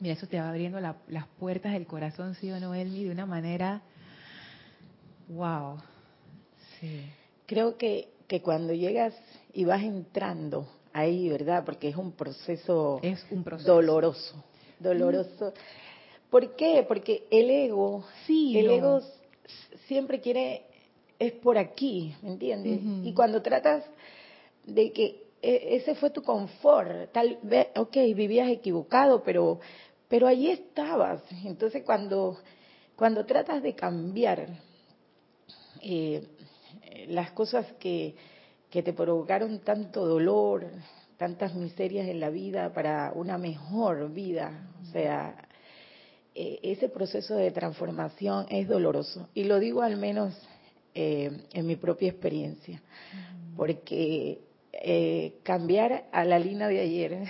[0.00, 3.26] Mira, eso te va abriendo las puertas del corazón, sí o no, Elmi, de una
[3.26, 3.82] manera,
[5.28, 5.76] wow.
[6.80, 7.02] Sí.
[7.44, 9.14] Creo que, que cuando llegas
[9.52, 11.64] y vas entrando ahí, ¿verdad?
[11.64, 13.74] Porque es un proceso, es un proceso.
[13.74, 14.44] doloroso,
[14.78, 15.52] doloroso.
[16.30, 16.84] ¿Por qué?
[16.86, 19.00] Porque el ego, sí, el ego
[19.86, 20.62] siempre quiere,
[21.18, 22.80] es por aquí, ¿me entiendes?
[23.04, 23.84] Y cuando tratas
[24.64, 27.12] de que e, ese fue tu confort.
[27.12, 29.60] Tal vez, ok, vivías equivocado, pero,
[30.08, 31.22] pero allí estabas.
[31.44, 32.38] Entonces, cuando,
[32.96, 34.48] cuando tratas de cambiar
[35.80, 36.26] eh,
[37.08, 38.14] las cosas que,
[38.70, 40.66] que te provocaron tanto dolor,
[41.16, 45.48] tantas miserias en la vida para una mejor vida, o sea,
[46.34, 49.28] e, ese proceso de transformación es doloroso.
[49.34, 50.34] Y lo digo al menos
[50.94, 52.82] eh, en mi propia experiencia,
[53.56, 54.40] porque
[54.72, 57.24] eh, cambiar a la línea de ayer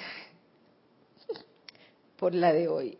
[2.18, 2.98] por la de hoy.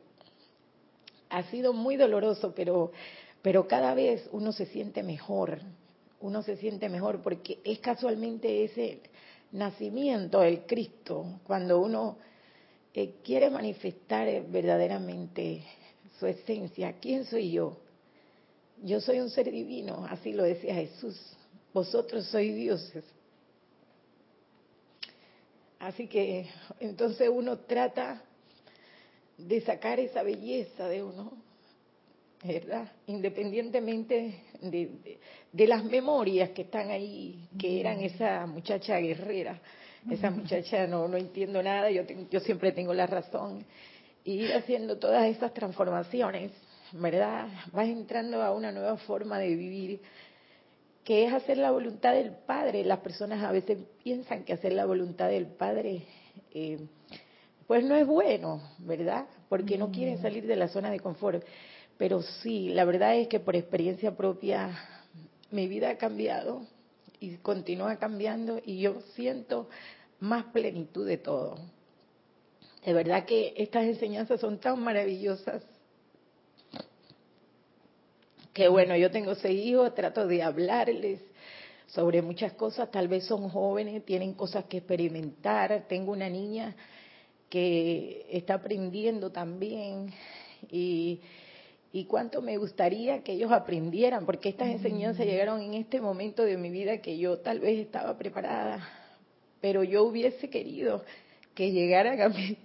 [1.28, 2.92] Ha sido muy doloroso, pero,
[3.42, 5.60] pero cada vez uno se siente mejor,
[6.20, 9.00] uno se siente mejor porque es casualmente ese
[9.52, 12.18] nacimiento del Cristo, cuando uno
[12.94, 15.62] eh, quiere manifestar verdaderamente
[16.18, 16.94] su esencia.
[17.00, 17.76] ¿Quién soy yo?
[18.82, 21.18] Yo soy un ser divino, así lo decía Jesús.
[21.72, 23.04] Vosotros sois dioses.
[25.78, 26.48] Así que
[26.80, 28.22] entonces uno trata
[29.36, 31.32] de sacar esa belleza de uno,
[32.44, 32.90] ¿verdad?
[33.06, 39.60] Independientemente de, las memorias que están ahí, que eran esa muchacha guerrera,
[40.10, 43.64] esa muchacha no, no entiendo nada, yo, yo siempre tengo la razón,
[44.24, 46.52] y ir haciendo todas esas transformaciones,
[46.92, 47.48] ¿verdad?
[47.72, 50.00] Vas entrando a una nueva forma de vivir
[51.08, 52.84] que es hacer la voluntad del Padre.
[52.84, 56.02] Las personas a veces piensan que hacer la voluntad del Padre,
[56.52, 56.78] eh,
[57.66, 59.24] pues no es bueno, ¿verdad?
[59.48, 60.22] Porque no quieren mm.
[60.22, 61.42] salir de la zona de confort.
[61.98, 64.70] Pero sí, la verdad es que por experiencia propia
[65.50, 66.66] mi vida ha cambiado
[67.20, 69.68] y continúa cambiando y yo siento
[70.20, 71.58] más plenitud de todo.
[72.84, 75.62] De verdad que estas enseñanzas son tan maravillosas
[78.54, 81.20] que bueno, yo tengo seis hijos, trato de hablarles
[81.86, 86.74] sobre muchas cosas, tal vez son jóvenes, tienen cosas que experimentar, tengo una niña
[87.48, 90.12] que está aprendiendo también
[90.70, 91.20] y,
[91.92, 95.28] y cuánto me gustaría que ellos aprendieran, porque estas enseñanzas mm.
[95.28, 98.86] llegaron en este momento de mi vida que yo tal vez estaba preparada,
[99.60, 101.04] pero yo hubiese querido
[101.54, 102.56] que llegaran a mí.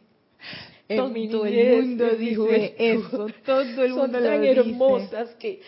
[0.87, 5.61] todo el mundo dice eso, todo el mundo son tan hermosas que,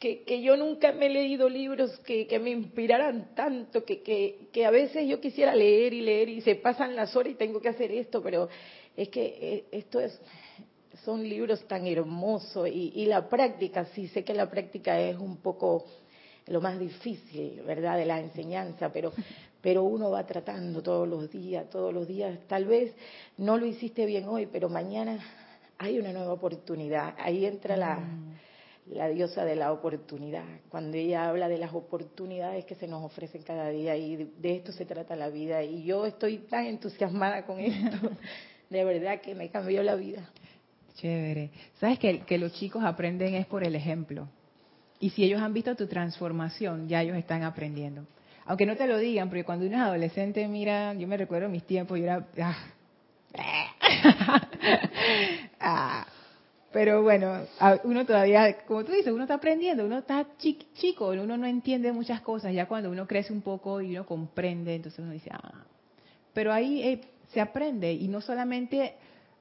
[0.00, 4.48] que, que, yo nunca me he leído libros que, que me inspiraran tanto, que, que,
[4.52, 7.60] que, a veces yo quisiera leer y leer y se pasan las horas y tengo
[7.60, 8.48] que hacer esto, pero
[8.96, 10.20] es que eh, esto es,
[11.06, 15.36] son libros tan hermosos y, y la práctica, sí sé que la práctica es un
[15.38, 15.86] poco
[16.48, 19.12] lo más difícil, ¿verdad?, de la enseñanza, pero,
[19.60, 22.38] pero uno va tratando todos los días, todos los días.
[22.46, 22.92] Tal vez
[23.38, 25.18] no lo hiciste bien hoy, pero mañana
[25.78, 27.14] hay una nueva oportunidad.
[27.18, 28.36] Ahí entra la, mm.
[28.94, 33.42] la diosa de la oportunidad, cuando ella habla de las oportunidades que se nos ofrecen
[33.42, 35.62] cada día y de, esto se trata la vida.
[35.62, 38.10] Y yo estoy tan entusiasmada con esto,
[38.70, 40.30] de verdad que me cambió la vida.
[40.96, 41.50] Chévere.
[41.78, 44.28] Sabes que, que los chicos aprenden es por el ejemplo.
[44.98, 48.06] Y si ellos han visto tu transformación, ya ellos están aprendiendo.
[48.46, 51.64] Aunque no te lo digan, porque cuando uno es adolescente, mira, yo me recuerdo mis
[51.64, 52.26] tiempos, yo era...
[52.40, 52.56] Ah,
[55.60, 56.06] ah,
[56.72, 57.46] pero bueno,
[57.84, 62.20] uno todavía, como tú dices, uno está aprendiendo, uno está chico, uno no entiende muchas
[62.20, 62.54] cosas.
[62.54, 65.64] Ya cuando uno crece un poco y uno comprende, entonces uno dice, ah.
[66.32, 67.00] Pero ahí eh,
[67.32, 68.94] se aprende, y no solamente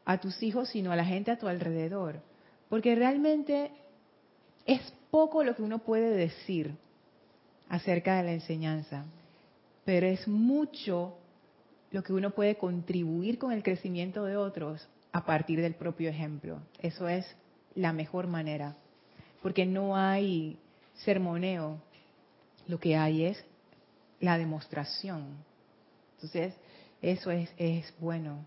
[0.06, 2.22] a tus hijos, sino a la gente a tu alrededor.
[2.70, 3.72] Porque realmente
[4.66, 6.76] es poco lo que uno puede decir
[7.70, 9.06] acerca de la enseñanza,
[9.84, 11.18] pero es mucho
[11.92, 16.60] lo que uno puede contribuir con el crecimiento de otros a partir del propio ejemplo.
[16.80, 17.26] Eso es
[17.74, 18.76] la mejor manera,
[19.42, 20.58] porque no hay
[20.96, 21.80] sermoneo,
[22.68, 23.44] lo que hay es
[24.20, 25.38] la demostración.
[26.16, 26.54] Entonces,
[27.02, 28.46] eso es, es bueno.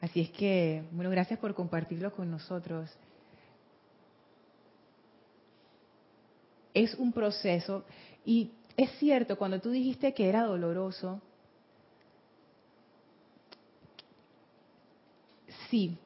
[0.00, 2.90] Así es que, bueno, gracias por compartirlo con nosotros.
[6.74, 7.84] es un proceso
[8.24, 11.20] y es cierto, cuando tú dijiste que era doloroso,
[15.68, 15.98] sí,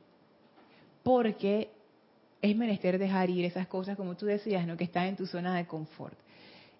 [1.02, 1.70] porque
[2.42, 4.76] es menester dejar ir esas cosas, como tú decías, ¿no?
[4.76, 6.18] que están en tu zona de confort.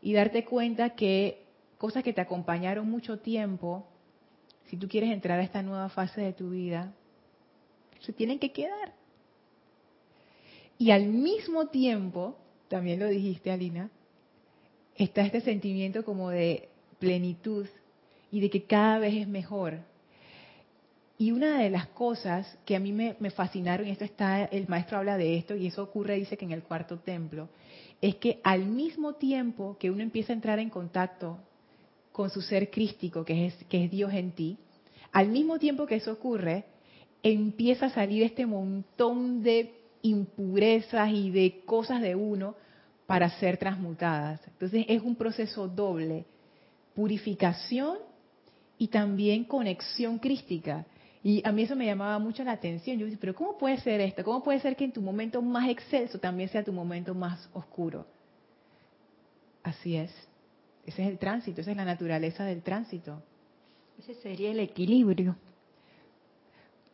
[0.03, 1.45] Y darte cuenta que
[1.79, 3.87] cosas que te acompañaron mucho tiempo,
[4.67, 6.93] si tú quieres entrar a esta nueva fase de tu vida,
[8.05, 8.93] se tienen que quedar.
[10.79, 12.37] Y al mismo tiempo,
[12.69, 13.91] también lo dijiste, Alina,
[14.97, 17.67] está este sentimiento como de plenitud
[18.31, 19.79] y de que cada vez es mejor.
[21.17, 24.99] Y una de las cosas que a mí me, fascinaron, y esto está, el maestro
[24.99, 27.49] habla de esto, y eso ocurre, dice que en el cuarto templo,
[28.01, 31.39] es que al mismo tiempo que uno empieza a entrar en contacto
[32.11, 34.59] con su ser crístico, que es, que es Dios en ti,
[35.13, 36.65] al mismo tiempo que eso ocurre,
[37.25, 42.55] empieza a salir este montón de impurezas y de cosas de uno
[43.07, 44.41] para ser transmutadas.
[44.47, 46.27] Entonces es un proceso doble,
[46.95, 47.97] purificación
[48.77, 50.85] y también conexión crística.
[51.23, 52.99] Y a mí eso me llamaba mucho la atención.
[52.99, 54.23] Yo dije, pero ¿cómo puede ser esto?
[54.23, 58.07] ¿Cómo puede ser que en tu momento más excelso también sea tu momento más oscuro?
[59.63, 60.11] Así es.
[60.85, 63.23] Ese es el tránsito, esa es la naturaleza del tránsito.
[63.99, 65.37] Ese sería el equilibrio.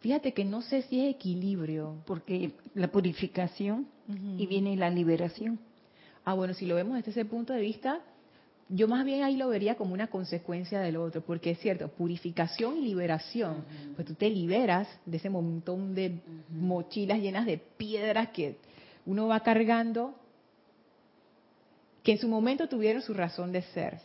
[0.00, 1.96] Fíjate que no sé si es equilibrio.
[2.06, 3.86] Porque la purificación
[4.36, 5.60] y viene la liberación.
[6.24, 8.00] Ah, bueno, si lo vemos desde ese punto de vista,
[8.68, 12.78] yo más bien ahí lo vería como una consecuencia del otro, porque es cierto, purificación
[12.78, 18.58] y liberación, pues tú te liberas de ese montón de mochilas llenas de piedras que
[19.06, 20.14] uno va cargando,
[22.02, 23.98] que en su momento tuvieron su razón de ser,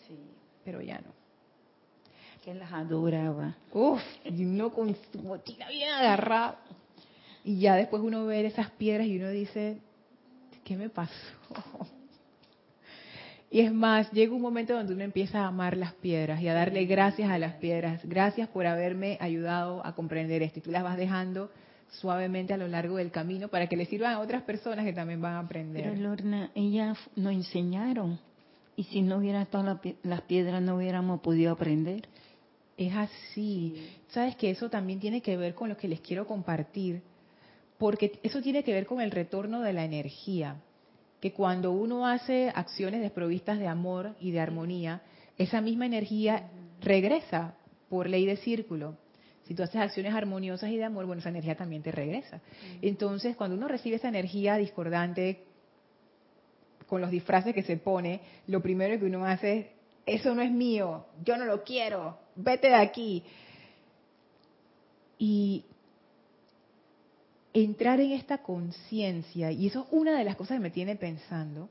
[0.64, 1.25] pero ya no.
[2.46, 3.56] Que las adoraba.
[3.74, 6.60] Uf, y uno con su mochila bien agarrada.
[7.44, 9.80] Y ya después uno ve esas piedras y uno dice,
[10.64, 11.12] ¿qué me pasó?
[13.50, 16.54] Y es más, llega un momento donde uno empieza a amar las piedras y a
[16.54, 18.02] darle gracias a las piedras.
[18.04, 20.60] Gracias por haberme ayudado a comprender esto.
[20.60, 21.50] Y tú las vas dejando
[21.90, 25.22] suavemente a lo largo del camino para que le sirvan a otras personas que también
[25.22, 25.84] van a aprender.
[25.84, 28.20] Pero Lorna, ellas nos enseñaron.
[28.76, 32.08] Y si no hubiera estado las piedras, no hubiéramos podido aprender.
[32.78, 33.90] Es así.
[34.10, 37.02] Sabes que eso también tiene que ver con lo que les quiero compartir,
[37.78, 40.58] porque eso tiene que ver con el retorno de la energía
[41.26, 45.02] que cuando uno hace acciones desprovistas de amor y de armonía,
[45.38, 46.50] esa misma energía
[46.82, 47.56] regresa
[47.90, 48.96] por ley de círculo.
[49.44, 52.42] Si tú haces acciones armoniosas y de amor, bueno, esa energía también te regresa.
[52.82, 55.44] Entonces, cuando uno recibe esa energía discordante
[56.88, 59.66] con los disfraces que se pone, lo primero que uno hace es,
[60.22, 63.24] eso no es mío, yo no lo quiero, vete de aquí.
[65.18, 65.64] Y
[67.54, 71.70] entrar en esta conciencia, y eso es una de las cosas que me tiene pensando,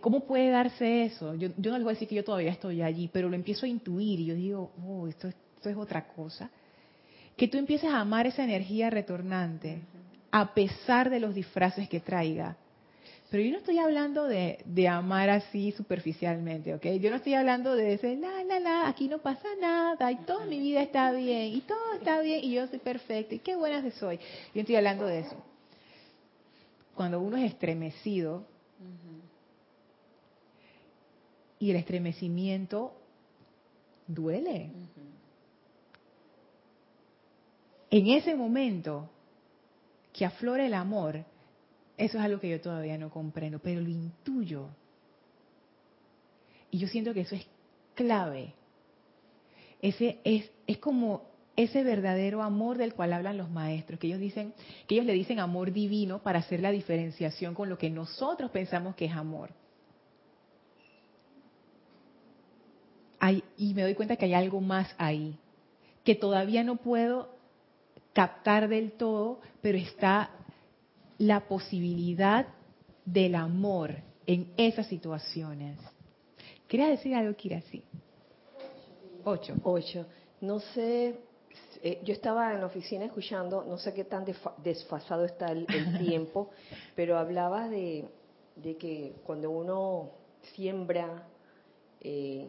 [0.00, 1.34] cómo puede darse eso.
[1.34, 3.68] Yo, no les voy a decir que yo todavía estoy allí, pero lo empiezo a
[3.68, 6.50] intuir y yo digo, oh, esto, esto es otra cosa.
[7.36, 9.80] Que tú empieces a amar esa energía retornante,
[10.30, 12.56] a pesar de los disfraces que traiga.
[13.32, 16.84] Pero yo no estoy hablando de, de, amar así superficialmente, ¿ok?
[17.00, 20.44] Yo no estoy hablando de decir, la, la, la, aquí no pasa nada, y toda
[20.44, 23.82] mi vida está bien, y todo está bien, y yo soy perfecta, y qué buena
[23.82, 24.18] que soy.
[24.54, 25.36] Yo estoy hablando de eso.
[26.94, 28.44] Cuando uno es estremecido,
[31.58, 32.92] y el estremecimiento
[34.06, 34.72] duele.
[37.88, 39.08] En ese momento
[40.12, 41.24] que aflora el amor,
[42.02, 44.68] eso es algo que yo todavía no comprendo, pero lo intuyo.
[46.68, 47.46] Y yo siento que eso es
[47.94, 48.54] clave.
[49.80, 54.52] Ese es, es como ese verdadero amor del cual hablan los maestros, que ellos dicen,
[54.88, 58.96] que ellos le dicen amor divino para hacer la diferenciación con lo que nosotros pensamos
[58.96, 59.50] que es amor.
[63.56, 65.38] y me doy cuenta que hay algo más ahí,
[66.02, 67.28] que todavía no puedo
[68.12, 70.41] captar del todo, pero está
[71.22, 72.48] la posibilidad
[73.04, 73.94] del amor
[74.26, 75.78] en esas situaciones.
[76.66, 77.60] ¿Quería decir algo, Kira?
[77.70, 77.84] Sí.
[79.24, 79.54] Ocho.
[79.62, 80.04] Ocho.
[80.40, 81.20] No sé,
[81.80, 84.24] eh, yo estaba en la oficina escuchando, no sé qué tan
[84.64, 85.64] desfasado está el,
[86.04, 86.50] tiempo,
[86.96, 88.08] pero hablaba de,
[88.80, 90.10] que cuando uno
[90.56, 91.28] siembra
[92.00, 92.48] eh,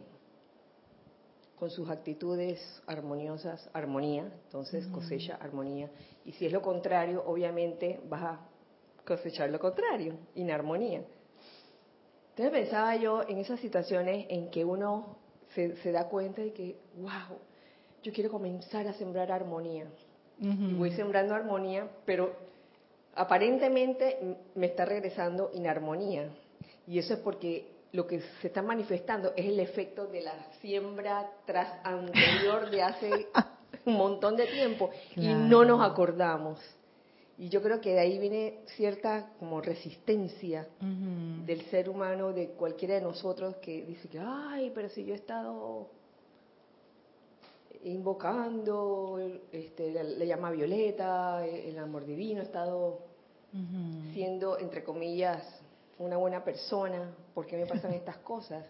[1.60, 5.88] con sus actitudes armoniosas, armonía, entonces cosecha armonía.
[6.24, 8.40] Y si es lo contrario, obviamente vas a
[9.06, 11.02] cosechar lo contrario, inarmonía.
[12.30, 15.16] Entonces pensaba yo en esas situaciones en que uno
[15.54, 17.38] se, da cuenta de que, wow,
[18.02, 19.86] yo quiero comenzar a sembrar armonía.
[20.40, 22.34] Y voy sembrando armonía, pero
[23.14, 24.18] aparentemente
[24.56, 26.28] me está regresando inarmonía.
[26.88, 31.30] Y eso es porque lo que se está manifestando es el efecto de la siembra
[31.46, 33.28] tras anterior de hace
[33.86, 36.58] un montón de tiempo y no nos acordamos.
[37.36, 42.94] Y yo creo que de ahí viene cierta como resistencia del ser humano, de cualquiera
[42.94, 45.88] de nosotros que dice que, ay, pero si yo he estado
[47.84, 49.18] invocando,
[49.50, 53.00] este, le, llama Violeta, el amor divino, he estado
[54.12, 55.42] siendo, entre comillas,
[55.98, 58.64] una buena persona, ¿por qué me pasan estas cosas?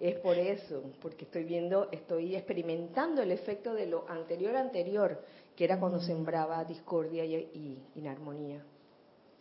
[0.00, 5.20] Es por eso, porque estoy viendo, estoy experimentando el efecto de lo anterior anterior,
[5.56, 8.62] que era cuando sembraba discordia y, inarmonía.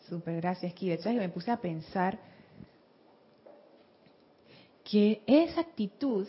[0.07, 0.95] Súper, gracias, Kira.
[0.95, 2.19] Entonces me puse a pensar
[4.83, 6.27] que esa actitud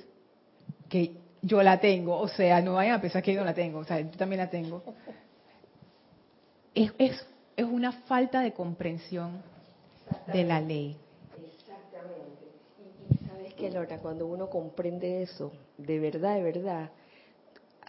[0.89, 3.81] que yo la tengo, o sea, no vayan a pensar que yo no la tengo,
[3.81, 4.83] o sea, yo también la tengo,
[6.75, 7.27] es, es,
[7.57, 9.43] es una falta de comprensión
[10.33, 10.97] de la ley.
[11.59, 12.45] Exactamente.
[13.11, 16.91] Y, sabes que, Lorna, cuando uno comprende eso, de verdad, de verdad,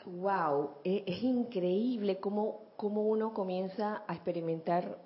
[0.06, 4.98] wow, es, es increíble cómo, cómo uno comienza a experimentar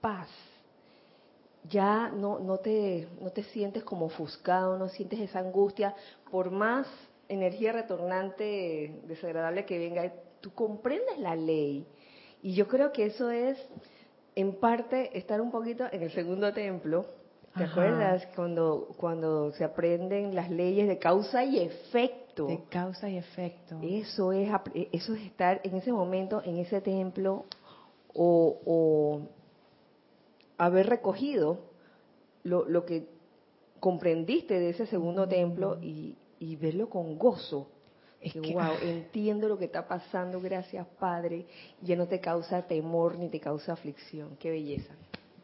[0.00, 0.28] paz
[1.68, 5.94] ya no, no, te, no te sientes como ofuscado, no sientes esa angustia,
[6.30, 6.86] por más
[7.28, 11.86] energía retornante desagradable que venga, tú comprendes la ley.
[12.42, 13.58] Y yo creo que eso es
[14.34, 17.06] en parte estar un poquito en el segundo templo.
[17.56, 22.25] ¿Te acuerdas cuando cuando se aprenden las leyes de causa y efecto?
[22.44, 23.78] De causa y efecto.
[23.82, 24.50] Eso es
[24.92, 27.46] eso es estar en ese momento en ese templo
[28.14, 29.20] o,
[30.58, 31.58] haber recogido
[32.42, 33.06] lo, lo, que
[33.78, 37.68] comprendiste de ese segundo templo y, y verlo con gozo.
[38.20, 41.46] Es que, wow, entiendo lo que está pasando, gracias Padre,
[41.82, 44.94] ya no te causa temor ni te causa aflicción, qué belleza.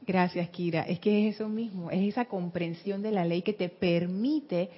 [0.04, 3.68] Gracias Kira, es que es eso mismo, es esa comprensión de la ley que te
[3.68, 4.70] permite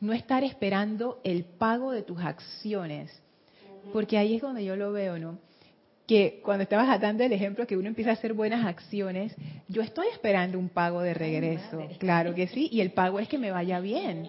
[0.00, 3.10] no estar esperando el pago de tus acciones,
[3.92, 5.38] porque ahí es donde yo lo veo, ¿no?
[6.06, 9.34] Que cuando estabas dando el ejemplo que uno empieza a hacer buenas acciones,
[9.68, 13.38] yo estoy esperando un pago de regreso, claro que sí, y el pago es que
[13.38, 14.28] me vaya bien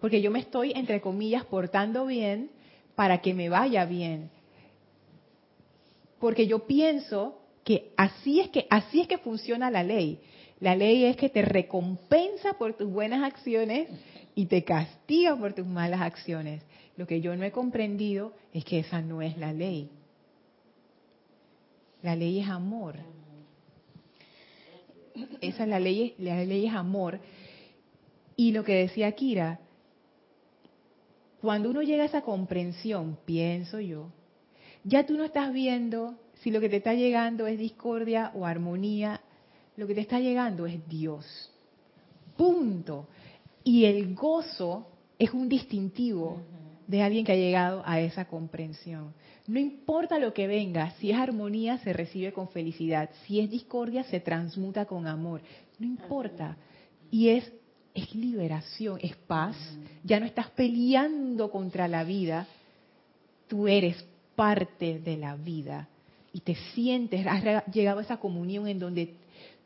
[0.00, 2.50] porque yo me estoy, entre comillas, portando bien
[2.94, 4.30] para que me vaya bien.
[6.18, 10.18] Porque yo pienso que así es que así es que funciona la ley.
[10.58, 13.88] La ley es que te recompensa por tus buenas acciones
[14.34, 16.62] y te castiga por tus malas acciones.
[16.96, 19.90] Lo que yo no he comprendido es que esa no es la ley.
[22.02, 22.96] La ley es amor.
[25.40, 27.20] Esa es la ley, la ley es amor.
[28.36, 29.60] Y lo que decía Kira,
[31.40, 34.10] cuando uno llega a esa comprensión, pienso yo,
[34.84, 39.20] ya tú no estás viendo si lo que te está llegando es discordia o armonía,
[39.76, 41.50] lo que te está llegando es Dios.
[42.36, 43.08] Punto.
[43.70, 44.84] Y el gozo
[45.16, 46.42] es un distintivo
[46.88, 49.14] de alguien que ha llegado a esa comprensión.
[49.46, 54.02] No importa lo que venga, si es armonía se recibe con felicidad, si es discordia
[54.02, 55.40] se transmuta con amor,
[55.78, 56.56] no importa.
[57.12, 57.52] Y es,
[57.94, 59.56] es liberación, es paz.
[60.02, 62.48] Ya no estás peleando contra la vida,
[63.46, 64.04] tú eres
[64.34, 65.88] parte de la vida
[66.32, 69.14] y te sientes, has llegado a esa comunión en donde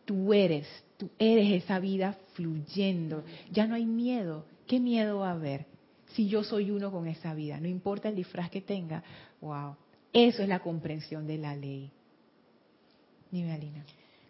[0.05, 0.67] tú eres,
[0.99, 3.25] tú eres esa vida fluyendo.
[3.51, 4.45] Ya no hay miedo.
[4.67, 5.67] ¿Qué miedo va a haber?
[6.15, 9.03] si yo soy uno con esa vida, no importa el disfraz que tenga.
[9.41, 9.77] Wow,
[10.13, 11.91] eso es la comprensión de la ley.
[13.31, 13.85] Dime, Alina.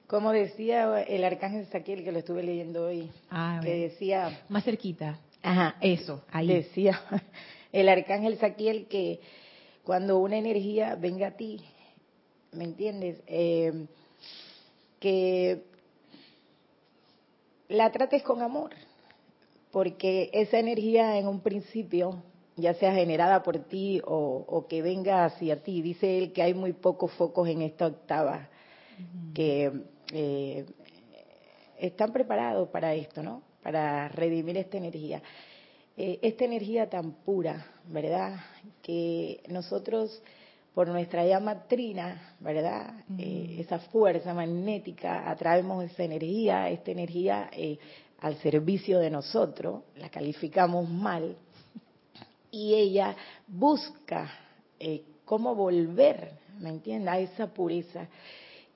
[0.06, 4.44] Como decía el arcángel Saquiel, que lo estuve leyendo hoy, ah, que decía...
[4.48, 5.18] Más cerquita.
[5.42, 6.46] Ajá, eso, ahí.
[6.48, 6.98] Decía
[7.72, 9.20] el arcángel Saquiel que
[9.82, 11.60] cuando una energía venga a ti,
[12.52, 13.22] ¿me entiendes?
[13.26, 13.86] Eh,
[15.00, 15.64] que
[17.68, 18.70] la trates con amor
[19.74, 22.22] porque esa energía en un principio,
[22.54, 26.72] ya sea generada por ti o, que venga hacia ti, dice él que hay muy
[26.72, 28.48] pocos focos en esta octava
[29.34, 29.72] que
[30.12, 30.64] eh,
[31.76, 33.42] están preparados para esto, ¿no?
[33.64, 35.20] Para redimir esta energía.
[35.96, 38.36] Eh, esta energía tan pura, ¿verdad?
[38.80, 40.22] Que nosotros
[40.74, 42.94] por nuestra llama trina, ¿verdad?
[43.18, 47.48] Eh, esa fuerza magnética, atraemos esa energía, esta energía
[48.20, 51.36] al servicio de nosotros, la calificamos mal,
[52.54, 53.16] y ella
[53.48, 54.30] busca
[54.78, 58.06] eh, cómo volver, ¿me entiendes?, a esa pureza.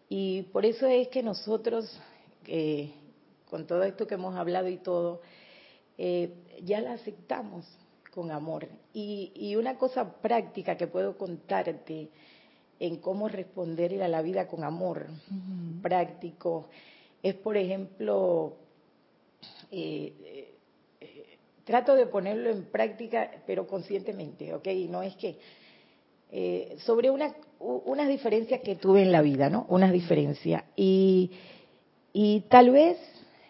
[0.09, 1.97] Y por eso es que nosotros,
[2.47, 2.93] eh,
[3.49, 5.21] con todo esto que hemos hablado y todo,
[5.97, 6.35] eh,
[6.65, 7.67] ya la aceptamos
[8.19, 8.66] con amor.
[8.93, 12.09] Y, una cosa práctica que puedo contarte
[12.81, 15.07] en cómo responder a la vida con amor
[15.81, 16.66] práctico
[17.23, 18.57] es, por ejemplo,
[19.71, 20.51] eh,
[21.01, 24.66] eh, trato de ponerlo en práctica, pero conscientemente, ¿ok?
[24.89, 25.39] No es que...
[26.31, 29.64] Eh, sobre una, unas diferencias que tuve en la vida, ¿no?
[29.69, 30.64] Unas diferencias.
[30.77, 31.31] Y,
[32.12, 32.99] y tal vez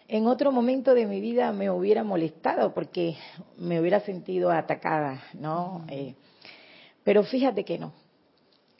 [0.09, 3.15] en otro momento de mi vida me hubiera molestado porque
[3.57, 5.85] me hubiera sentido atacada, ¿no?
[5.87, 6.15] Eh,
[7.03, 7.93] pero fíjate que no.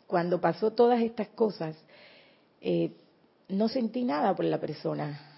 [0.07, 1.77] Cuando pasó todas estas cosas,
[2.59, 2.91] eh,
[3.47, 5.29] no sentí nada por la persona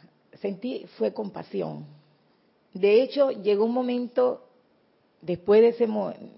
[0.41, 1.85] sentí fue compasión.
[2.73, 4.47] De hecho, llegó un momento
[5.21, 5.87] después de ese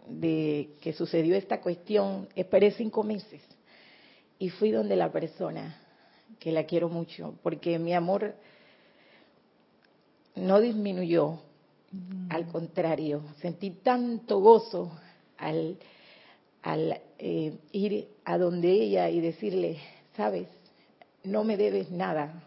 [0.08, 3.42] de que sucedió esta cuestión, esperé cinco meses
[4.40, 5.80] y fui donde la persona
[6.40, 8.36] que la quiero mucho, porque mi amor
[10.36, 11.40] no disminuyó,
[12.30, 14.92] al contrario, sentí tanto gozo
[15.38, 15.78] al,
[16.64, 19.78] al eh, ir a donde ella y decirle,
[20.16, 20.48] sabes,
[21.24, 22.44] no me debes nada,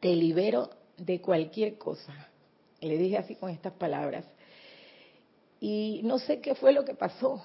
[0.00, 2.12] te libero de cualquier cosa.
[2.80, 4.24] Le dije así con estas palabras.
[5.60, 7.42] Y no sé qué fue lo que pasó,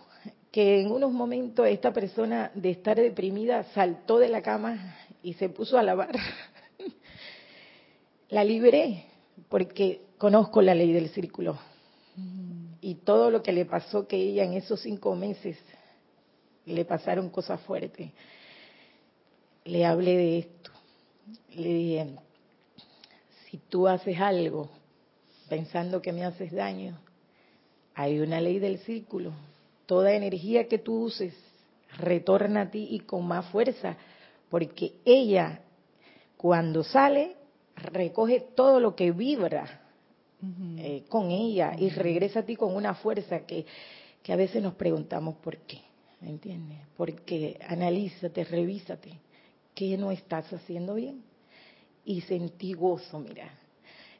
[0.51, 5.47] que en unos momentos esta persona de estar deprimida saltó de la cama y se
[5.47, 6.12] puso a lavar.
[8.30, 9.06] la liberé
[9.50, 11.58] porque conozco la ley del círculo.
[12.82, 15.58] Y todo lo que le pasó que ella en esos cinco meses
[16.66, 18.12] le pasaron cosas fuertes.
[19.66, 20.72] Le hablé de esto.
[21.56, 22.16] Le dije,
[23.46, 24.70] si tú haces algo
[25.48, 27.00] pensando que me haces daño,
[27.96, 29.34] hay una ley del círculo.
[29.86, 31.34] Toda energía que tú uses
[31.98, 33.98] retorna a ti y con más fuerza,
[34.50, 35.62] porque ella
[36.38, 37.36] cuando sale
[37.80, 39.82] recoge todo lo que vibra
[40.78, 43.66] eh, con ella y regresa a ti con una fuerza que,
[44.24, 45.82] que a veces nos preguntamos por qué,
[46.22, 46.80] ¿me entiendes?
[46.96, 49.20] Porque analízate, revísate,
[49.74, 51.24] ¿qué no estás haciendo bien?
[52.10, 53.50] y sentí gozo, mira.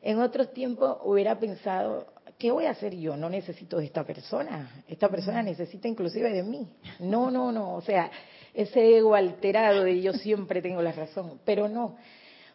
[0.02, 2.06] En otros tiempos hubiera pensado,
[2.38, 3.18] ¿qué voy a hacer yo?
[3.18, 4.84] No necesito de esta persona.
[4.88, 6.68] Esta persona necesita inclusive de mí.
[7.00, 7.74] No, no, no.
[7.74, 8.12] O sea,
[8.54, 11.40] ese ego alterado de yo siempre tengo la razón.
[11.44, 11.98] Pero no.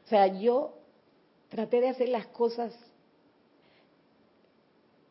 [0.05, 0.79] O sea, yo
[1.55, 2.75] traté de hacer las cosas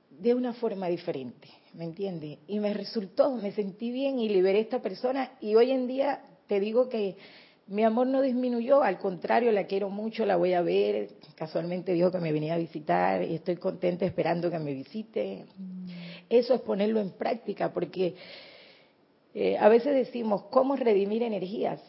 [0.10, 2.38] de una forma diferente, ¿me entiendes?
[2.48, 6.22] Y me resultó, me sentí bien y liberé a esta persona y hoy en día
[6.48, 7.16] te digo que
[7.68, 11.12] mi amor no disminuyó, al contrario, la quiero mucho, la voy a ver.
[11.36, 15.46] Casualmente dijo que me venía a visitar y estoy contenta esperando que me visite.
[15.58, 15.88] Mm.
[16.30, 18.16] Eso es ponerlo en práctica, porque
[19.34, 21.80] eh, a veces decimos, ¿cómo redimir energías?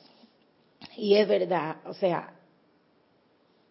[0.97, 2.34] Y es verdad, o sea,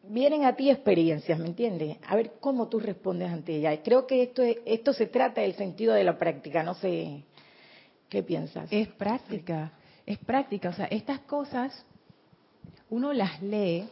[0.03, 1.97] vienen a ti experiencias, ¿me entiendes?
[2.07, 3.79] A ver cómo tú respondes ante ellas.
[3.83, 7.23] Creo que esto, esto se trata del sentido de la práctica, no sé
[8.09, 8.71] qué piensas.
[8.71, 9.71] Es práctica,
[10.05, 11.85] es práctica, o sea, estas cosas
[12.89, 13.87] uno las lee,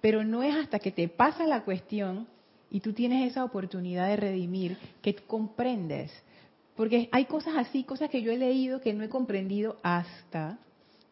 [0.00, 2.28] pero no es hasta que te pasa la cuestión
[2.68, 6.12] Y tú tienes esa oportunidad de redimir que comprendes.
[6.74, 10.58] Porque hay cosas así, cosas que yo he leído que no he comprendido hasta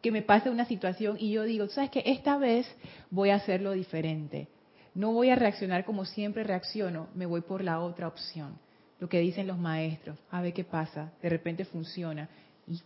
[0.04, 2.02] que me pase una situación y yo digo, ¿sabes qué?
[2.04, 2.66] Esta vez
[3.08, 4.48] voy a hacerlo diferente.
[4.94, 8.58] No voy a reaccionar como siempre reacciono, me voy por la otra opción.
[9.00, 12.28] Lo que dicen los maestros, a ver qué pasa, de repente funciona
[12.68, 12.78] y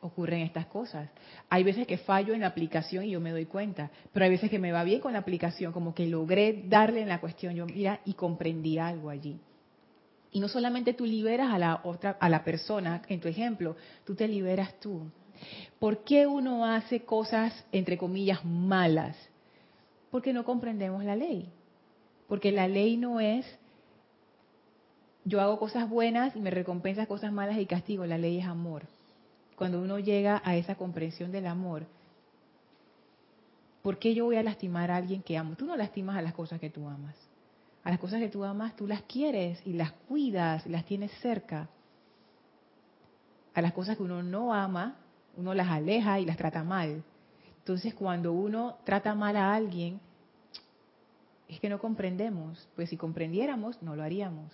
[0.00, 1.08] ocurren estas cosas.
[1.48, 4.50] Hay veces que fallo en la aplicación y yo me doy cuenta, pero hay veces
[4.50, 7.64] que me va bien con la aplicación, como que logré darle en la cuestión, yo
[7.66, 9.38] mira y comprendí algo allí.
[10.32, 14.16] Y no solamente tú liberas a la otra, a la persona, en tu ejemplo, tú
[14.16, 15.08] te liberas tú.
[15.78, 19.16] ¿Por qué uno hace cosas entre comillas malas?
[20.10, 21.50] Porque no comprendemos la ley.
[22.28, 23.46] Porque la ley no es
[25.26, 28.06] yo hago cosas buenas y me recompensa cosas malas y castigo.
[28.06, 28.84] La ley es amor.
[29.56, 31.84] Cuando uno llega a esa comprensión del amor,
[33.82, 35.56] ¿por qué yo voy a lastimar a alguien que amo?
[35.56, 37.16] Tú no lastimas a las cosas que tú amas.
[37.82, 41.10] A las cosas que tú amas, tú las quieres y las cuidas y las tienes
[41.20, 41.68] cerca.
[43.52, 44.96] A las cosas que uno no ama,
[45.36, 47.02] uno las aleja y las trata mal.
[47.58, 50.00] Entonces, cuando uno trata mal a alguien,
[51.48, 52.68] es que no comprendemos.
[52.76, 54.52] Pues si comprendiéramos, no lo haríamos.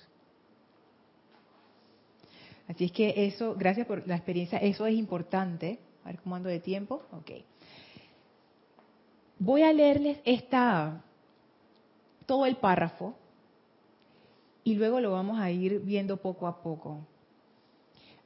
[2.68, 5.78] Así es que eso, gracias por la experiencia, eso es importante.
[6.04, 7.02] A ver cómo ando de tiempo.
[7.12, 7.30] Ok.
[9.38, 11.02] Voy a leerles esta,
[12.26, 13.14] todo el párrafo
[14.64, 17.00] y luego lo vamos a ir viendo poco a poco.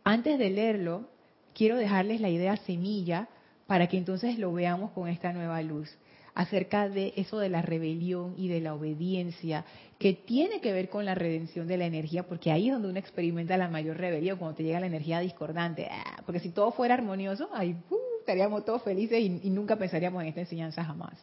[0.04, 1.08] Antes de leerlo,
[1.56, 3.28] quiero dejarles la idea semilla
[3.66, 5.88] para que entonces lo veamos con esta nueva luz
[6.34, 9.64] acerca de eso de la rebelión y de la obediencia,
[9.98, 12.98] que tiene que ver con la redención de la energía, porque ahí es donde uno
[12.98, 15.88] experimenta la mayor rebelión, cuando te llega la energía discordante.
[15.90, 20.28] Ah, porque si todo fuera armonioso, ahí uh, estaríamos todos felices y nunca pensaríamos en
[20.28, 21.14] esta enseñanza jamás.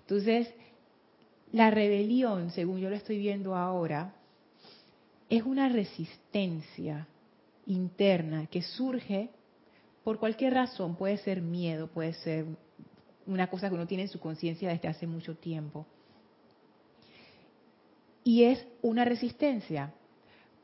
[0.00, 0.52] Entonces,
[1.52, 4.12] la rebelión, según yo lo estoy viendo ahora,
[5.30, 7.06] es una resistencia
[7.66, 9.30] interna que surge
[10.04, 12.46] por cualquier razón, puede ser miedo, puede ser
[13.26, 15.86] una cosa que uno tiene en su conciencia desde hace mucho tiempo.
[18.24, 19.92] Y es una resistencia.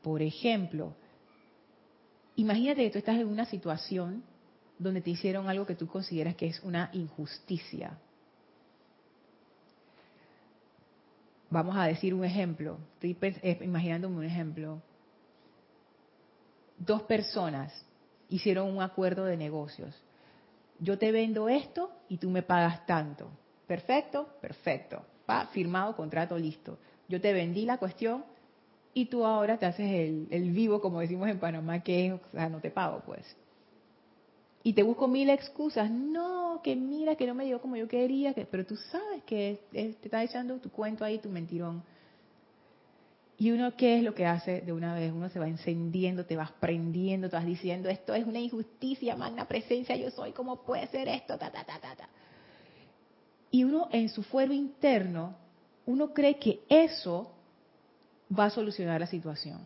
[0.01, 0.93] Por ejemplo,
[2.35, 4.23] imagínate que tú estás en una situación
[4.77, 7.97] donde te hicieron algo que tú consideras que es una injusticia.
[11.49, 14.81] Vamos a decir un ejemplo, estoy eh, imaginándome un ejemplo.
[16.77, 17.73] Dos personas
[18.29, 19.95] hicieron un acuerdo de negocios.
[20.79, 23.29] Yo te vendo esto y tú me pagas tanto.
[23.67, 24.27] ¿Perfecto?
[24.41, 25.03] Perfecto.
[25.29, 26.77] Va, firmado, contrato listo.
[27.07, 28.23] Yo te vendí la cuestión
[28.93, 32.49] y tú ahora te haces el, el vivo, como decimos en Panamá, que o sea,
[32.49, 33.35] no te pago, pues
[34.63, 35.89] y te busco mil excusas.
[35.89, 39.59] No, que mira, que no me dio como yo quería, que, pero tú sabes que
[39.71, 41.83] te está echando tu cuento ahí, tu mentirón.
[43.39, 45.13] Y uno, ¿qué es lo que hace de una vez?
[45.13, 49.47] Uno se va encendiendo, te vas prendiendo, te vas diciendo, esto es una injusticia, magna
[49.47, 51.37] presencia, yo soy, ¿cómo puede ser esto?
[51.37, 52.09] Ta, ta, ta, ta, ta.
[53.49, 55.37] Y uno en su fuero interno,
[55.85, 57.31] uno cree que eso
[58.37, 59.61] va a solucionar la situación.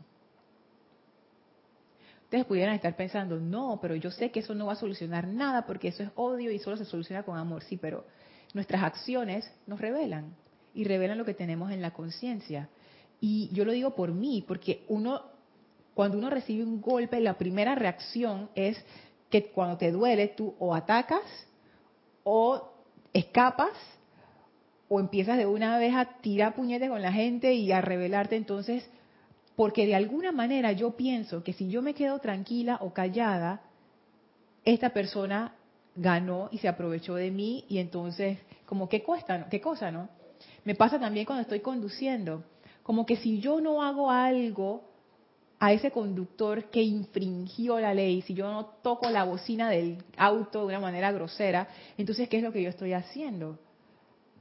[2.26, 5.66] Ustedes pudieran estar pensando, no, pero yo sé que eso no va a solucionar nada
[5.66, 7.64] porque eso es odio y solo se soluciona con amor.
[7.64, 8.06] Sí, pero
[8.54, 10.36] nuestras acciones nos revelan
[10.76, 12.70] y revelan lo que tenemos en la conciencia.
[13.26, 15.22] Y yo lo digo por mí, porque uno,
[15.94, 18.78] cuando uno recibe un golpe, la primera reacción es
[19.30, 21.24] que cuando te duele tú o atacas
[22.26, 22.74] o
[23.14, 23.72] escapas
[24.90, 28.36] o empiezas de una vez a tirar puñetes con la gente y a revelarte.
[28.36, 28.86] Entonces,
[29.56, 33.62] porque de alguna manera yo pienso que si yo me quedo tranquila o callada,
[34.66, 35.56] esta persona
[35.96, 40.10] ganó y se aprovechó de mí y entonces, como qué cuesta, qué cosa, ¿no?
[40.66, 42.44] Me pasa también cuando estoy conduciendo,
[42.84, 44.84] como que si yo no hago algo
[45.60, 50.60] a ese conductor que infringió la ley, si yo no toco la bocina del auto
[50.62, 51.68] de una manera grosera,
[51.98, 53.58] entonces ¿qué es lo que yo estoy haciendo?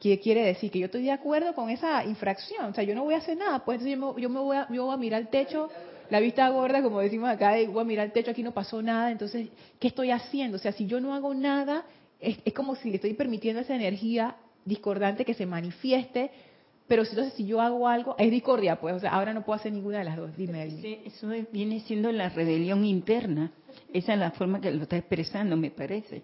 [0.03, 0.69] ¿Qué quiere decir?
[0.73, 2.65] Que yo estoy de acuerdo con esa infracción.
[2.65, 3.65] O sea, yo no voy a hacer nada.
[3.65, 5.71] Pues yo me, yo me voy, a, mirar el techo,
[6.11, 8.83] la vista gorda, como decimos acá, y voy a mirar el techo, aquí no pasó
[8.83, 9.13] nada.
[9.13, 10.57] Entonces, ¿qué estoy haciendo?
[10.57, 11.85] O sea, si yo no hago nada,
[12.19, 14.35] es, como si le estoy permitiendo esa energía
[14.65, 16.33] discordante que se manifieste.
[16.89, 18.95] Pero entonces, si yo hago algo, es discordia, pues.
[18.95, 20.37] O sea, ahora no puedo hacer ninguna de las dos.
[20.37, 20.71] Dime.
[20.71, 23.53] Sí, eso viene siendo la rebelión interna.
[23.93, 26.23] Esa es la forma que lo está expresando, me parece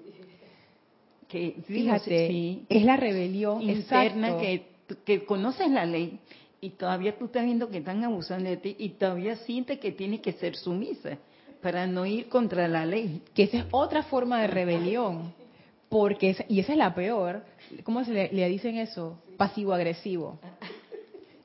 [1.28, 4.66] que fíjate, es la rebelión interna que,
[5.04, 6.18] que conoces la ley
[6.60, 10.20] y todavía tú estás viendo que están abusando de ti y todavía sientes que tienes
[10.20, 11.18] que ser sumisa
[11.62, 13.22] para no ir contra la ley.
[13.34, 15.34] Que esa es otra forma de rebelión,
[15.88, 17.42] porque y esa es la peor.
[17.84, 19.18] ¿Cómo se le, dicen eso?
[19.36, 20.38] Pasivo agresivo.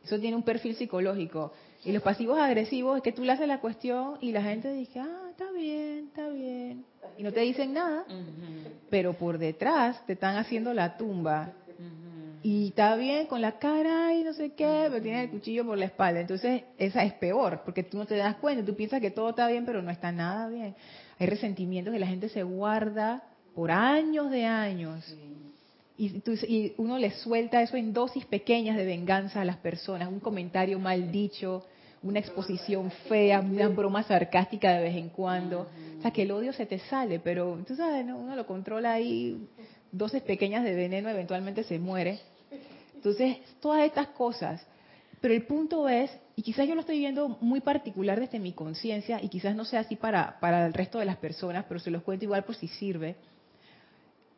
[0.03, 1.53] Eso tiene un perfil psicológico.
[1.85, 4.99] Y los pasivos agresivos es que tú le haces la cuestión y la gente dice,
[4.99, 6.85] ah, está bien, está bien.
[7.17, 8.05] Y no te dicen nada,
[8.89, 11.51] pero por detrás te están haciendo la tumba.
[12.41, 15.77] Y está bien con la cara y no sé qué, pero tiene el cuchillo por
[15.77, 16.19] la espalda.
[16.19, 19.47] Entonces, esa es peor, porque tú no te das cuenta, tú piensas que todo está
[19.47, 20.75] bien, pero no está nada bien.
[21.19, 23.23] Hay resentimientos que la gente se guarda
[23.55, 25.15] por años de años.
[25.97, 30.19] Y, y, uno le suelta eso en dosis pequeñas de venganza a las personas, un
[30.19, 31.65] comentario mal dicho,
[32.03, 35.67] una exposición fea, una broma sarcástica de vez en cuando.
[35.97, 39.47] O sea, que el odio se te sale, pero tú sabes, uno lo controla ahí,
[39.91, 42.19] dosis pequeñas de veneno, eventualmente se muere.
[42.95, 44.65] Entonces, todas estas cosas.
[45.21, 49.21] Pero el punto es, y quizás yo lo estoy viendo muy particular desde mi conciencia,
[49.23, 52.03] y quizás no sea así para, para el resto de las personas, pero se los
[52.03, 53.15] cuento igual por si sirve.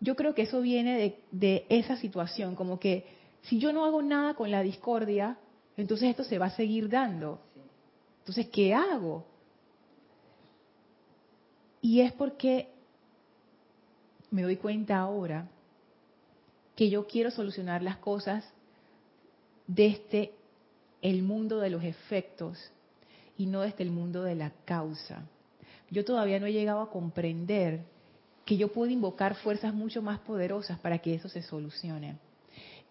[0.06, 3.08] Yo creo que eso viene de, de esa situación, como que
[3.42, 5.40] si yo no hago nada con la discordia,
[5.78, 7.40] entonces esto se va a seguir dando.
[8.20, 9.26] Entonces, ¿qué hago?
[11.82, 12.70] Y es porque
[14.30, 15.48] me doy cuenta ahora
[16.76, 18.48] que yo quiero solucionar las cosas
[19.66, 20.34] desde
[21.02, 22.60] el mundo de los efectos
[23.40, 25.24] y no desde el mundo de la causa.
[25.90, 27.95] Yo todavía no he llegado a comprender
[28.46, 32.18] que yo puedo invocar fuerzas mucho más poderosas para que eso se solucione.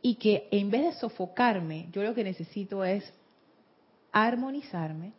[0.02, 3.04] Y que en vez de sofocarme, yo lo que necesito es
[4.12, 5.12] armonizarme,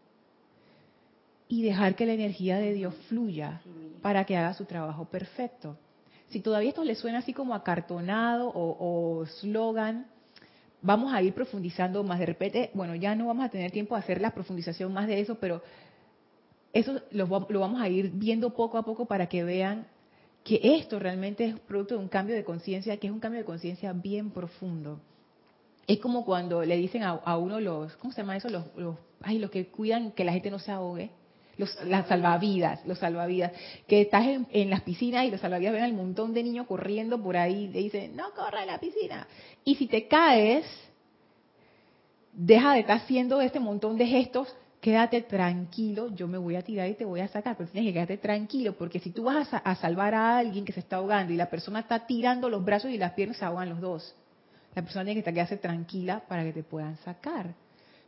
[1.47, 3.61] y dejar que la energía de Dios fluya
[4.01, 5.77] para que haga su trabajo perfecto.
[6.29, 10.07] Si todavía esto le suena así como acartonado o slogan,
[10.81, 12.19] vamos a ir profundizando más.
[12.19, 15.19] De repente, bueno, ya no vamos a tener tiempo de hacer la profundización más de
[15.19, 15.61] eso, pero
[16.73, 19.87] eso lo vamos a ir viendo poco a poco para que vean
[20.45, 23.45] que esto realmente es producto de un cambio de conciencia, que es un cambio de
[23.45, 25.01] conciencia bien profundo.
[25.87, 28.47] Es como cuando le dicen a, uno los, ¿cómo se llama eso?
[28.49, 28.63] Los,
[29.21, 31.09] ay, los que cuidan que la gente no se ahogue
[31.57, 33.51] los, las salvavidas, los salvavidas,
[33.87, 37.37] que estás en, las piscinas y los salvavidas ven al montón de niños corriendo por
[37.37, 39.27] ahí te dicen, no corra a la piscina.
[39.63, 40.65] Y si te caes,
[42.33, 44.53] deja de estar haciendo este montón de gestos,
[44.85, 47.93] quédate tranquilo, yo me voy a tirar y te voy a sacar, pero tienes que
[47.93, 51.35] quedarte tranquilo, porque si tú vas a, salvar a alguien que se está ahogando y
[51.35, 54.15] la persona está tirando los brazos y las piernas, se ahogan los dos.
[54.75, 57.55] La persona tiene que quedarse tranquila para que te puedan sacar.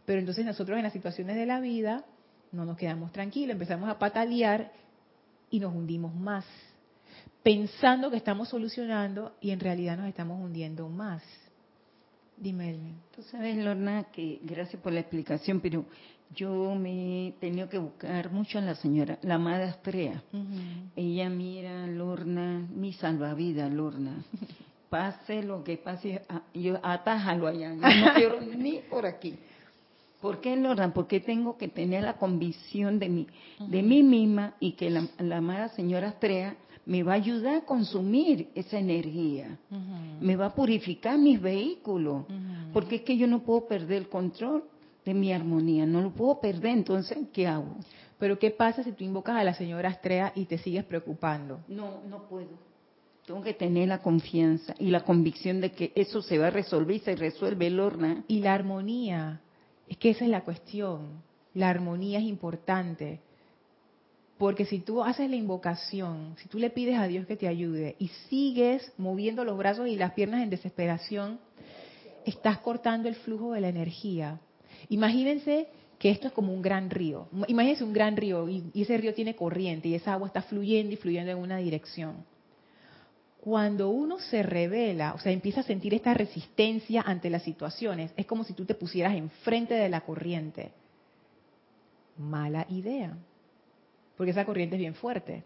[0.05, 2.05] Pero entonces nosotros en las situaciones de la vida
[2.51, 4.71] no nos quedamos tranquilos, empezamos a patalear
[5.49, 6.45] y nos hundimos más,
[7.41, 11.23] pensando que estamos solucionando y en realidad nos estamos hundiendo más.
[12.39, 12.93] Dime, Elmi.
[13.15, 15.88] Tú sabes, Lorna, que gracias por la explicación, pero
[16.36, 20.21] yo me he tenido que buscar mucho a la señora, la amada Estrella.
[20.95, 24.23] Ella mira, Lorna, mi salvavidas, Lorna.
[24.89, 26.21] Pase lo que pase,
[26.53, 29.38] yo atájalo allá, yo no quiero ni por aquí.
[30.21, 30.93] ¿Por qué, Lorna?
[30.93, 33.28] Porque tengo que tener la convicción de mí,
[33.59, 35.03] de mí misma y que la,
[35.36, 36.55] amada señora Astrea
[36.86, 39.59] me va a ayudar a consumir esa energía,
[40.21, 42.23] me va a purificar mis vehículos,
[42.71, 44.63] porque es que yo no puedo perder el control
[45.07, 47.77] de mi armonía, no lo puedo perder, entonces, ¿qué hago?
[48.19, 51.61] Pero ¿qué pasa si tú invocas a la señora Astrea y te sigues preocupando?
[51.69, 52.49] No, no puedo.
[53.25, 56.97] Tengo que tener la confianza y la convicción de que eso se va a resolver
[56.97, 58.25] y se resuelve, Lorna.
[58.27, 59.39] Y la armonía,
[59.87, 61.23] es que esa es la cuestión.
[61.53, 63.21] La armonía es importante.
[64.37, 67.95] Porque si tú haces la invocación, si tú le pides a Dios que te ayude
[67.97, 71.39] y sigues moviendo los brazos y las piernas en desesperación,
[72.25, 74.39] estás cortando el flujo de la energía.
[74.89, 75.67] Imagínense
[75.99, 77.28] que esto es como un gran río.
[77.47, 80.97] Imagínense un gran río y, ese río tiene corriente y esa agua está fluyendo y
[80.97, 82.25] fluyendo en una dirección
[83.47, 88.25] cuando uno se revela, o sea, empieza a sentir esta resistencia ante las situaciones, es
[88.25, 90.71] como si tú te pusieras enfrente de la corriente.
[92.17, 93.15] Mala idea,
[94.17, 95.45] porque esa corriente es bien fuerte.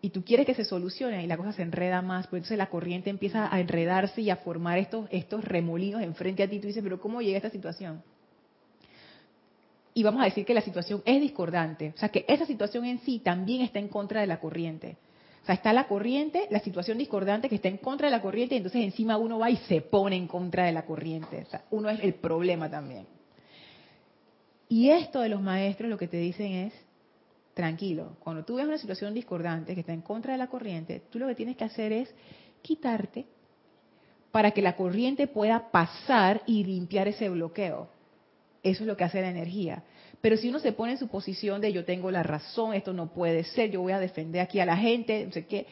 [0.00, 2.70] Y tú quieres que se solucione y la cosa se enreda más, pues entonces la
[2.70, 6.58] corriente empieza a enredarse y a formar estos, estos remolinos enfrente a ti.
[6.58, 8.02] Tú dices, pero ¿cómo llega esta situación?
[9.98, 13.00] Y vamos a decir que la situación es discordante, o sea, que esa situación en
[13.00, 14.96] sí también está en contra de la corriente
[15.48, 18.58] sea, está la corriente, la situación discordante que está en contra de la corriente, y
[18.58, 21.44] entonces encima uno va y se pone en contra de la corriente.
[21.46, 23.06] O sea, uno es el problema también.
[24.68, 26.74] Y esto de los maestros lo que te dicen es,
[27.54, 31.18] tranquilo, cuando tú ves una situación discordante que está en contra de la corriente, tú
[31.18, 32.14] lo que tienes que hacer es
[32.60, 33.24] quitarte
[34.30, 37.88] para que la corriente pueda pasar y limpiar ese bloqueo.
[38.62, 39.84] Eso es lo que hace la energía.
[40.20, 43.12] Pero si uno se pone en su posición de yo tengo la razón, esto no
[43.12, 45.66] puede ser, yo voy a defender aquí a la gente, no sé qué,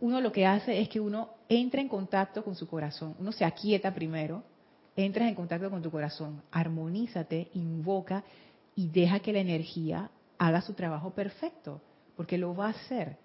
[0.00, 3.44] uno lo que hace es que uno entra en contacto con su corazón, uno se
[3.44, 4.42] aquieta primero
[4.96, 8.24] entras en contacto con tu corazón, armonízate, invoca
[8.74, 11.80] y deja que la energía haga su trabajo perfecto,
[12.16, 13.16] porque lo va a hacer.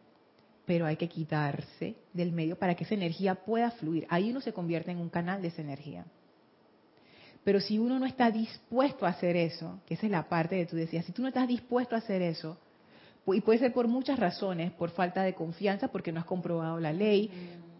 [0.65, 4.05] Pero hay que quitarse del medio para que esa energía pueda fluir.
[4.09, 6.05] Ahí uno se convierte en un canal de esa energía.
[7.47, 10.65] Pero si uno no está dispuesto a hacer eso, que esa es la parte de
[10.65, 12.57] tú decías, si tú no estás dispuesto a hacer eso,
[13.27, 16.91] y puede ser por muchas razones, por falta de confianza, porque no has comprobado la
[16.91, 17.31] ley,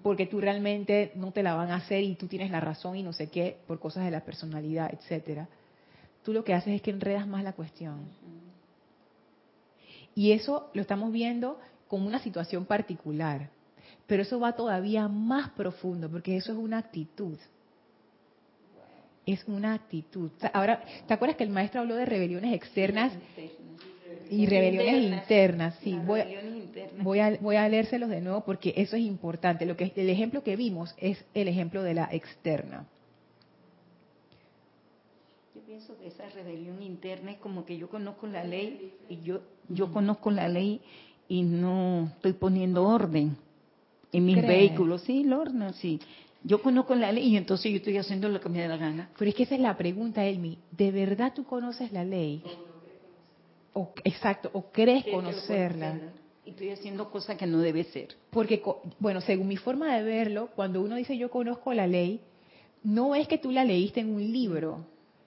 [0.04, 3.04] porque tú realmente no te la van a hacer y tú tienes la razón y
[3.04, 5.50] no sé qué, por cosas de la personalidad, etcétera.
[6.24, 8.08] Tú lo que haces es que enredas más la cuestión.
[10.16, 11.60] Y eso lo estamos viendo
[11.90, 13.50] como una situación particular,
[14.06, 17.38] pero eso va todavía más profundo, porque eso es una actitud
[19.28, 20.32] es una actitud.
[20.54, 23.14] Ahora, ¿te acuerdas que el maestro habló de rebeliones externas
[24.30, 25.76] y rebeliones internas?
[25.84, 26.22] Sí, voy,
[27.02, 29.66] voy, a, voy a leérselos de nuevo porque eso es importante.
[29.66, 32.88] Lo que el ejemplo que vimos es el ejemplo de la externa.
[35.54, 39.42] Yo pienso que esa rebelión interna es como que yo conozco la ley y yo
[39.70, 40.80] yo conozco la ley
[41.28, 43.36] y no estoy poniendo orden
[44.14, 45.02] en mis vehículos.
[45.02, 46.00] Sí, Lorna, sí.
[46.44, 49.10] Yo conozco la ley y entonces yo estoy haciendo lo que me da la gana.
[49.18, 50.58] Pero es que esa es la pregunta, Elmi.
[50.72, 52.44] ¿De verdad tú conoces la ley?
[53.74, 56.00] O, exacto, o crees conocerla.
[56.46, 58.16] Y estoy haciendo cosas que no debe ser.
[58.30, 58.64] Porque,
[59.00, 62.22] bueno, según mi forma de verlo, cuando uno dice yo conozco la ley,
[62.84, 64.86] no es que tú la leíste en un libro,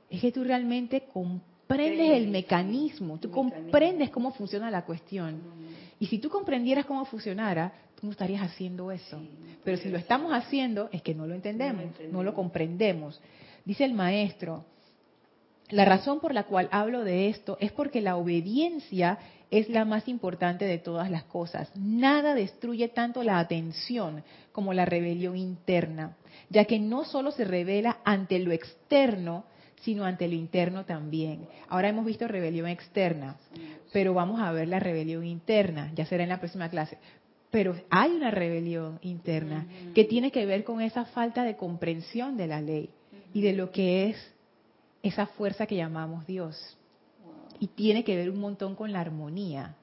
[0.09, 5.41] es que tú realmente comprendes el mecanismo, tú comprendes cómo funciona la cuestión.
[6.01, 9.21] Y si tú comprendieras cómo funcionara, tú no estarías haciendo eso.
[9.63, 13.21] Pero si lo estamos haciendo, es que no lo entendemos, no lo comprendemos.
[13.67, 14.65] Dice el maestro,
[15.69, 19.19] la razón por la cual hablo de esto es porque la obediencia
[19.51, 21.71] es la más importante de todas las cosas.
[21.77, 26.17] Nada destruye tanto la atención como la rebelión interna,
[26.49, 29.45] ya que no solo se revela ante lo externo,
[29.81, 31.47] sino ante lo interno también.
[31.69, 33.37] Ahora hemos visto rebelión externa,
[33.93, 36.99] pero vamos a ver la rebelión interna, ya será en la próxima clase.
[37.51, 42.47] Pero hay una rebelión interna que tiene que ver con esa falta de comprensión de
[42.47, 42.91] la ley
[43.33, 44.35] y de lo que es
[45.03, 46.77] esa fuerza que llamamos Dios.
[47.59, 49.75] Y tiene que ver un montón con la armonía.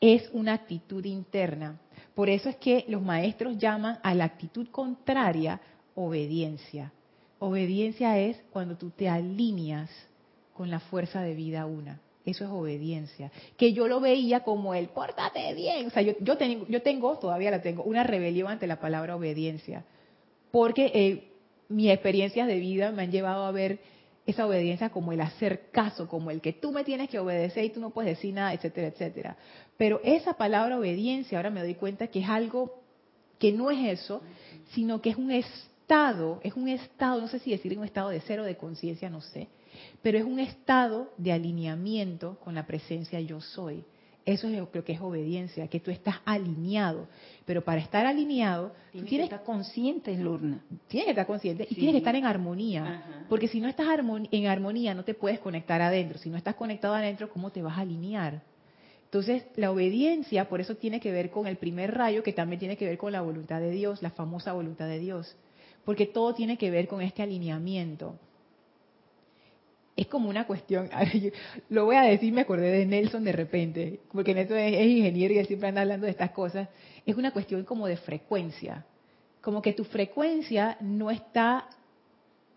[0.00, 1.78] Es una actitud interna.
[2.14, 5.60] Por eso es que los maestros llaman a la actitud contraria
[5.94, 6.92] obediencia.
[7.38, 9.90] Obediencia es cuando tú te alineas
[10.54, 12.00] con la fuerza de vida una.
[12.24, 13.30] Eso es obediencia.
[13.56, 15.86] Que yo lo veía como el pórtate bien.
[15.86, 19.14] O sea, yo, yo, tengo, yo tengo, todavía la tengo, una rebelión ante la palabra
[19.14, 19.84] obediencia.
[20.50, 21.28] Porque eh,
[21.68, 23.78] mis experiencias de vida me han llevado a ver
[24.26, 27.70] esa obediencia como el hacer caso, como el que tú me tienes que obedecer y
[27.70, 29.36] tú no puedes decir nada, etcétera, etcétera.
[29.76, 32.74] Pero esa palabra obediencia, ahora me doy cuenta que es algo
[33.38, 34.22] que no es eso,
[34.72, 35.75] sino que es un estado,
[36.42, 39.48] es un estado, no sé si decir un estado de cero de conciencia, no sé,
[40.02, 43.84] pero es un estado de alineamiento con la presencia yo soy.
[44.24, 47.06] Eso es, creo que es obediencia, que tú estás alineado.
[47.44, 50.64] Pero para estar alineado, tienes, que estar consciente, Lurna.
[50.88, 53.24] Tienes que estar consciente y tienes que estar en armonía.
[53.28, 53.86] Porque si no estás
[54.32, 56.18] en armonía, no te puedes conectar adentro.
[56.18, 58.42] Si no estás conectado adentro, ¿cómo te vas a alinear?
[59.04, 62.76] Entonces, la obediencia, por eso tiene que ver con el primer rayo, que también tiene
[62.76, 65.36] que ver con la voluntad de Dios, la famosa voluntad de Dios.
[65.86, 68.18] Porque todo tiene que ver con este alineamiento
[69.96, 70.90] es como una cuestión,
[71.70, 75.44] lo voy a decir, me acordé de Nelson de repente, porque Nelson es, ingeniero y
[75.46, 76.68] siempre anda hablando de estas cosas,
[77.06, 78.84] es una cuestión como de frecuencia,
[79.40, 81.68] como que tu frecuencia no está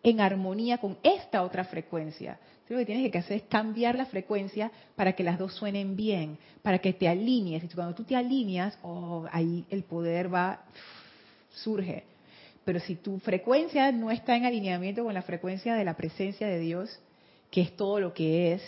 [0.03, 2.39] en armonía con esta otra frecuencia.
[2.61, 5.95] Entonces, lo que tienes que hacer es cambiar la frecuencia para que las dos suenen
[5.95, 7.63] bien, para que te alinees.
[7.63, 10.63] Y cuando tú te alineas, oh, ahí el poder va,
[11.49, 12.03] surge.
[12.65, 16.59] Pero si tu frecuencia no está en alineamiento con la frecuencia de la presencia de
[16.59, 16.99] Dios,
[17.51, 18.61] que es todo lo que es.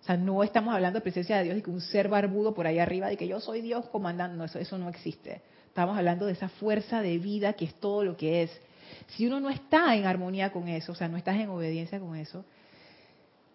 [0.00, 2.66] O sea, no estamos hablando de presencia de Dios y que un ser barbudo por
[2.66, 5.42] ahí arriba, de que yo soy Dios comandando, eso, eso no existe.
[5.66, 8.60] Estamos hablando de esa fuerza de vida que es todo lo que es.
[9.08, 12.16] Si uno no está en armonía con eso, o sea, no estás en obediencia con
[12.16, 12.44] eso,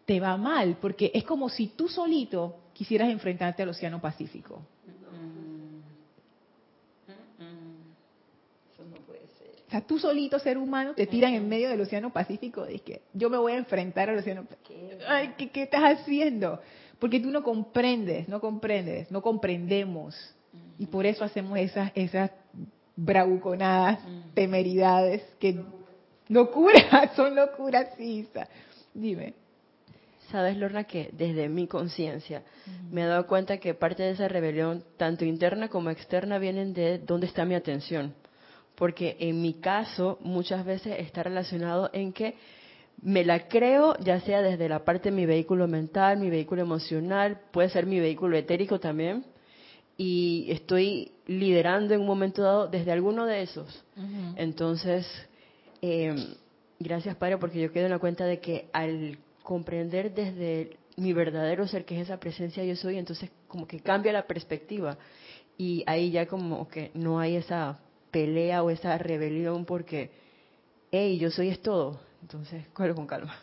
[0.05, 4.61] te va mal, porque es como si tú solito quisieras enfrentarte al Océano Pacífico.
[9.73, 12.65] Sea, tú solito, ser humano, te tiran en medio del Océano Pacífico.
[12.65, 15.03] Dices que yo me voy a enfrentar al Océano Pacífico.
[15.07, 16.59] Ay, ¿qué, ¿qué, estás haciendo?
[16.99, 20.15] Porque tú no comprendes, no comprendes, no comprendemos.
[20.77, 22.29] Y por eso hacemos esas, esas
[22.95, 23.99] bravuconadas,
[24.35, 25.59] temeridades, que
[26.27, 28.27] locuras, son locuras, sí.
[28.93, 29.33] Dime.
[30.29, 32.43] Sabes, Lorna, que desde mi conciencia
[32.91, 36.99] me he dado cuenta que parte de esa rebelión, tanto interna como externa, vienen de
[36.99, 38.13] dónde está mi atención
[38.75, 42.35] porque en mi caso muchas veces está relacionado en que
[43.01, 47.39] me la creo, ya sea desde la parte de mi vehículo mental, mi vehículo emocional,
[47.51, 49.25] puede ser mi vehículo etérico también,
[49.97, 53.83] y estoy liderando en un momento dado desde alguno de esos.
[54.35, 55.07] Entonces,
[55.81, 56.15] eh,
[56.79, 61.67] gracias Padre, porque yo quedo en la cuenta de que al comprender desde mi verdadero
[61.67, 64.97] ser, que es esa presencia yo soy, entonces como que cambia la perspectiva.
[65.57, 67.79] Y ahí ya como que no hay esa
[68.13, 70.11] pelea o esa rebelión porque,
[70.91, 71.99] hey, yo soy es todo.
[72.21, 73.35] Entonces, cógelo con calma.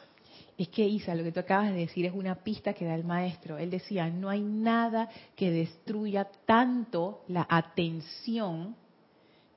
[0.56, 3.04] Es que Isa, lo que tú acabas de decir es una pista que da el
[3.04, 3.58] maestro.
[3.58, 8.76] Él decía, no hay nada que destruya tanto la atención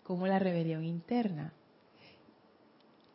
[0.03, 1.53] como la rebelión interna.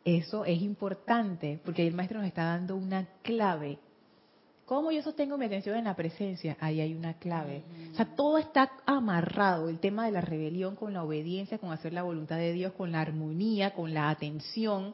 [0.05, 3.79] Eso es importante porque el maestro nos está dando una clave.
[4.69, 6.55] ¿Cómo yo sostengo mi atención en la presencia?
[6.59, 7.63] Ahí hay una clave.
[7.91, 9.67] O sea, todo está amarrado.
[9.67, 12.91] El tema de la rebelión con la obediencia, con hacer la voluntad de Dios, con
[12.91, 14.93] la armonía, con la atención.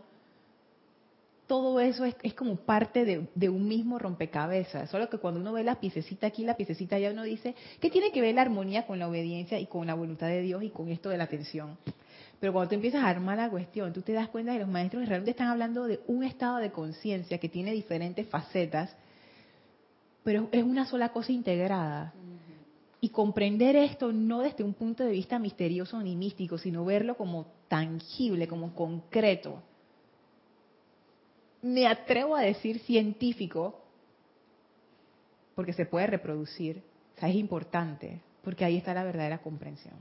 [1.45, 4.89] Todo eso es, como parte de, de, un mismo rompecabezas.
[4.89, 8.13] Solo que cuando uno ve la piececita aquí, la piececita allá, uno dice, ¿qué tiene
[8.13, 10.87] que ver la armonía con la obediencia y con la voluntad de Dios y con
[10.87, 11.77] esto de la atención?
[12.39, 15.05] Pero cuando tú empiezas a armar la cuestión, tú te das cuenta que los maestros
[15.05, 18.95] realmente están hablando de un estado de conciencia que tiene diferentes facetas,
[20.25, 22.11] pero es una sola cosa integrada.
[22.99, 27.45] Y comprender esto no desde un punto de vista misterioso ni místico, sino verlo como
[27.67, 29.61] tangible, como concreto.
[31.61, 33.79] Me atrevo a decir científico,
[35.53, 36.81] porque se puede reproducir.
[37.15, 39.93] O sea, es importante, porque ahí está la verdadera comprensión.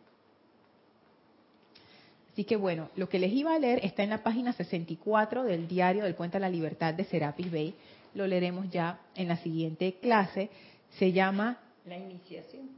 [2.32, 5.68] Así que bueno, lo que les iba a leer está en la página 64 del
[5.68, 7.74] diario del Puente a la Libertad de Serapis Bay.
[8.14, 10.50] Lo leeremos ya en la siguiente clase.
[10.98, 11.60] Se llama...
[11.86, 12.70] La iniciación.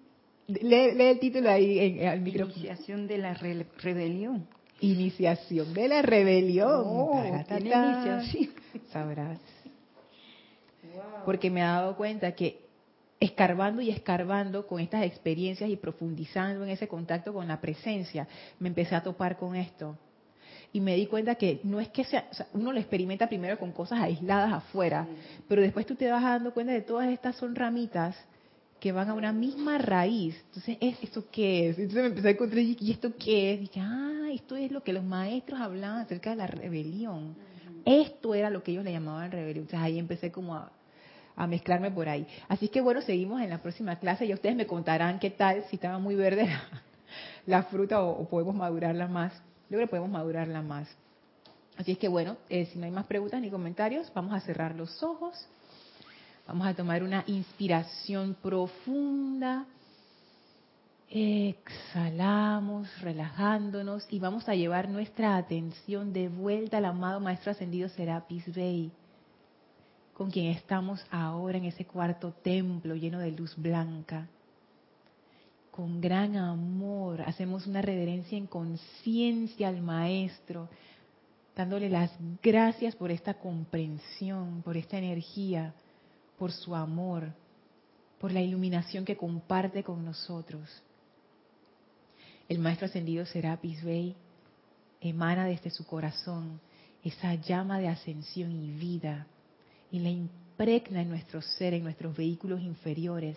[0.49, 2.55] Lee, el título ahí en, al micrófono.
[2.57, 4.47] Iniciación de la rebelión.
[4.81, 6.83] Iniciación de la rebelión.
[6.85, 8.51] Oh, iniciación.
[8.91, 9.41] Sabrás.
[11.25, 12.61] Porque me he dado cuenta que
[13.19, 18.29] escarbando y escarbando con estas experiencias y profundizando en ese contacto con la presencia,
[18.59, 19.97] me empecé a topar con esto.
[20.77, 23.99] Y me di cuenta que no es que sea, uno lo experimenta primero con cosas
[23.99, 25.09] aisladas afuera,
[25.49, 28.15] pero después tú te vas dando cuenta de todas estas son ramitas
[28.79, 30.37] que van a una misma raíz.
[30.49, 31.79] Entonces, ¿esto qué es?
[31.79, 33.57] Entonces me empecé a encontrar, ¿y esto qué es?
[33.57, 37.35] Y dije, ah, esto es lo que los maestros hablaban acerca de la rebelión.
[37.87, 39.65] Esto era lo que ellos le llamaban rebelión.
[39.65, 40.71] Entonces ahí empecé como a,
[41.37, 42.27] a mezclarme por ahí.
[42.49, 45.77] Así que bueno, seguimos en la próxima clase y ustedes me contarán qué tal, si
[45.77, 46.51] estaba muy verde
[47.47, 49.33] la, fruta o, podemos madurarla más.
[49.69, 50.89] Creo que podemos madurarla más.
[51.77, 54.75] Así es que bueno, eh, si no hay más preguntas ni comentarios, vamos a cerrar
[54.75, 55.35] los ojos.
[56.47, 59.67] Vamos a tomar una inspiración profunda.
[61.09, 68.53] Exhalamos, relajándonos y vamos a llevar nuestra atención de vuelta al amado Maestro Ascendido Serapis
[68.55, 68.91] Bey
[70.17, 74.27] con quien estamos ahora en ese cuarto templo lleno de luz blanca.
[75.77, 80.71] Con gran amor hacemos una reverencia en conciencia al Maestro,
[81.55, 82.11] dándole las
[82.43, 85.75] gracias por esta comprensión, por esta energía,
[86.39, 87.31] por su amor,
[88.19, 90.67] por la iluminación que comparte con nosotros.
[92.49, 94.17] El Maestro Ascendido Serapis Bey
[95.03, 96.59] emana desde su corazón
[97.05, 99.27] esa llama de ascensión y vida
[99.91, 103.37] y la impregna en nuestro ser, en nuestros vehículos inferiores,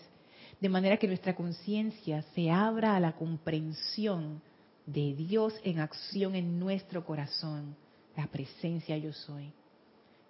[0.60, 4.42] de manera que nuestra conciencia se abra a la comprensión
[4.86, 7.76] de Dios en acción en nuestro corazón,
[8.18, 9.52] la presencia yo soy,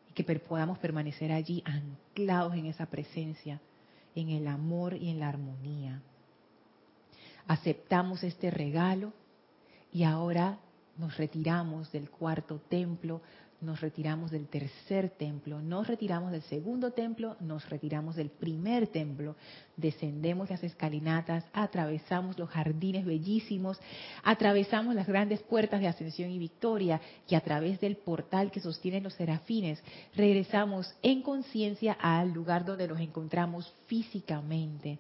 [0.08, 3.60] y que podamos permanecer allí anclados en esa presencia,
[4.16, 6.02] en el amor y en la armonía.
[7.48, 9.14] Aceptamos este regalo
[9.92, 10.60] y ahora
[10.98, 13.22] nos retiramos del cuarto templo
[13.62, 19.36] nos retiramos del tercer templo, nos retiramos del segundo templo, nos retiramos del primer templo,
[19.76, 23.80] descendemos las escalinatas, atravesamos los jardines bellísimos,
[24.24, 29.04] atravesamos las grandes puertas de ascensión y victoria y a través del portal que sostienen
[29.04, 29.84] los serafines
[30.16, 35.00] regresamos en conciencia al lugar donde nos encontramos físicamente.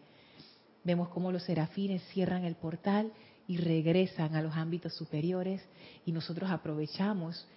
[0.83, 3.11] Vemos cómo los serafines cierran el portal
[3.47, 5.61] y regresan a los ámbitos superiores
[6.05, 7.47] y nosotros aprovechamos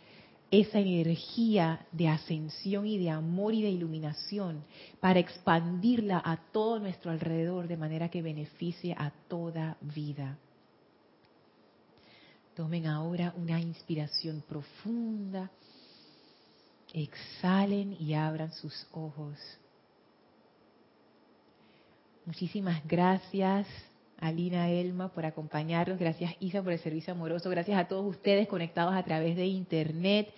[0.53, 4.62] esa energía de ascensión y de amor y de iluminación
[5.00, 10.36] para expandirla a todo nuestro alrededor de manera que beneficie a toda vida.
[12.55, 15.50] Tomen ahora una inspiración profunda,
[16.92, 19.38] exhalen y abran sus ojos.
[22.26, 23.66] Muchísimas gracias
[24.23, 28.95] Alina Elma por acompañarnos, gracias Isa por el servicio amoroso, gracias a todos ustedes conectados
[28.95, 30.33] a través de internet.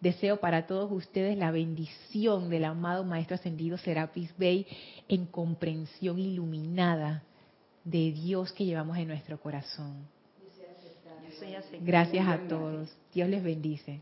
[0.00, 4.64] Deseo para todos ustedes la bendición del amado Maestro Ascendido Serapis Bey
[5.08, 7.24] en comprensión iluminada
[7.82, 10.06] de Dios que llevamos en nuestro corazón.
[11.80, 12.96] Gracias a todos.
[13.12, 14.00] Dios les bendice.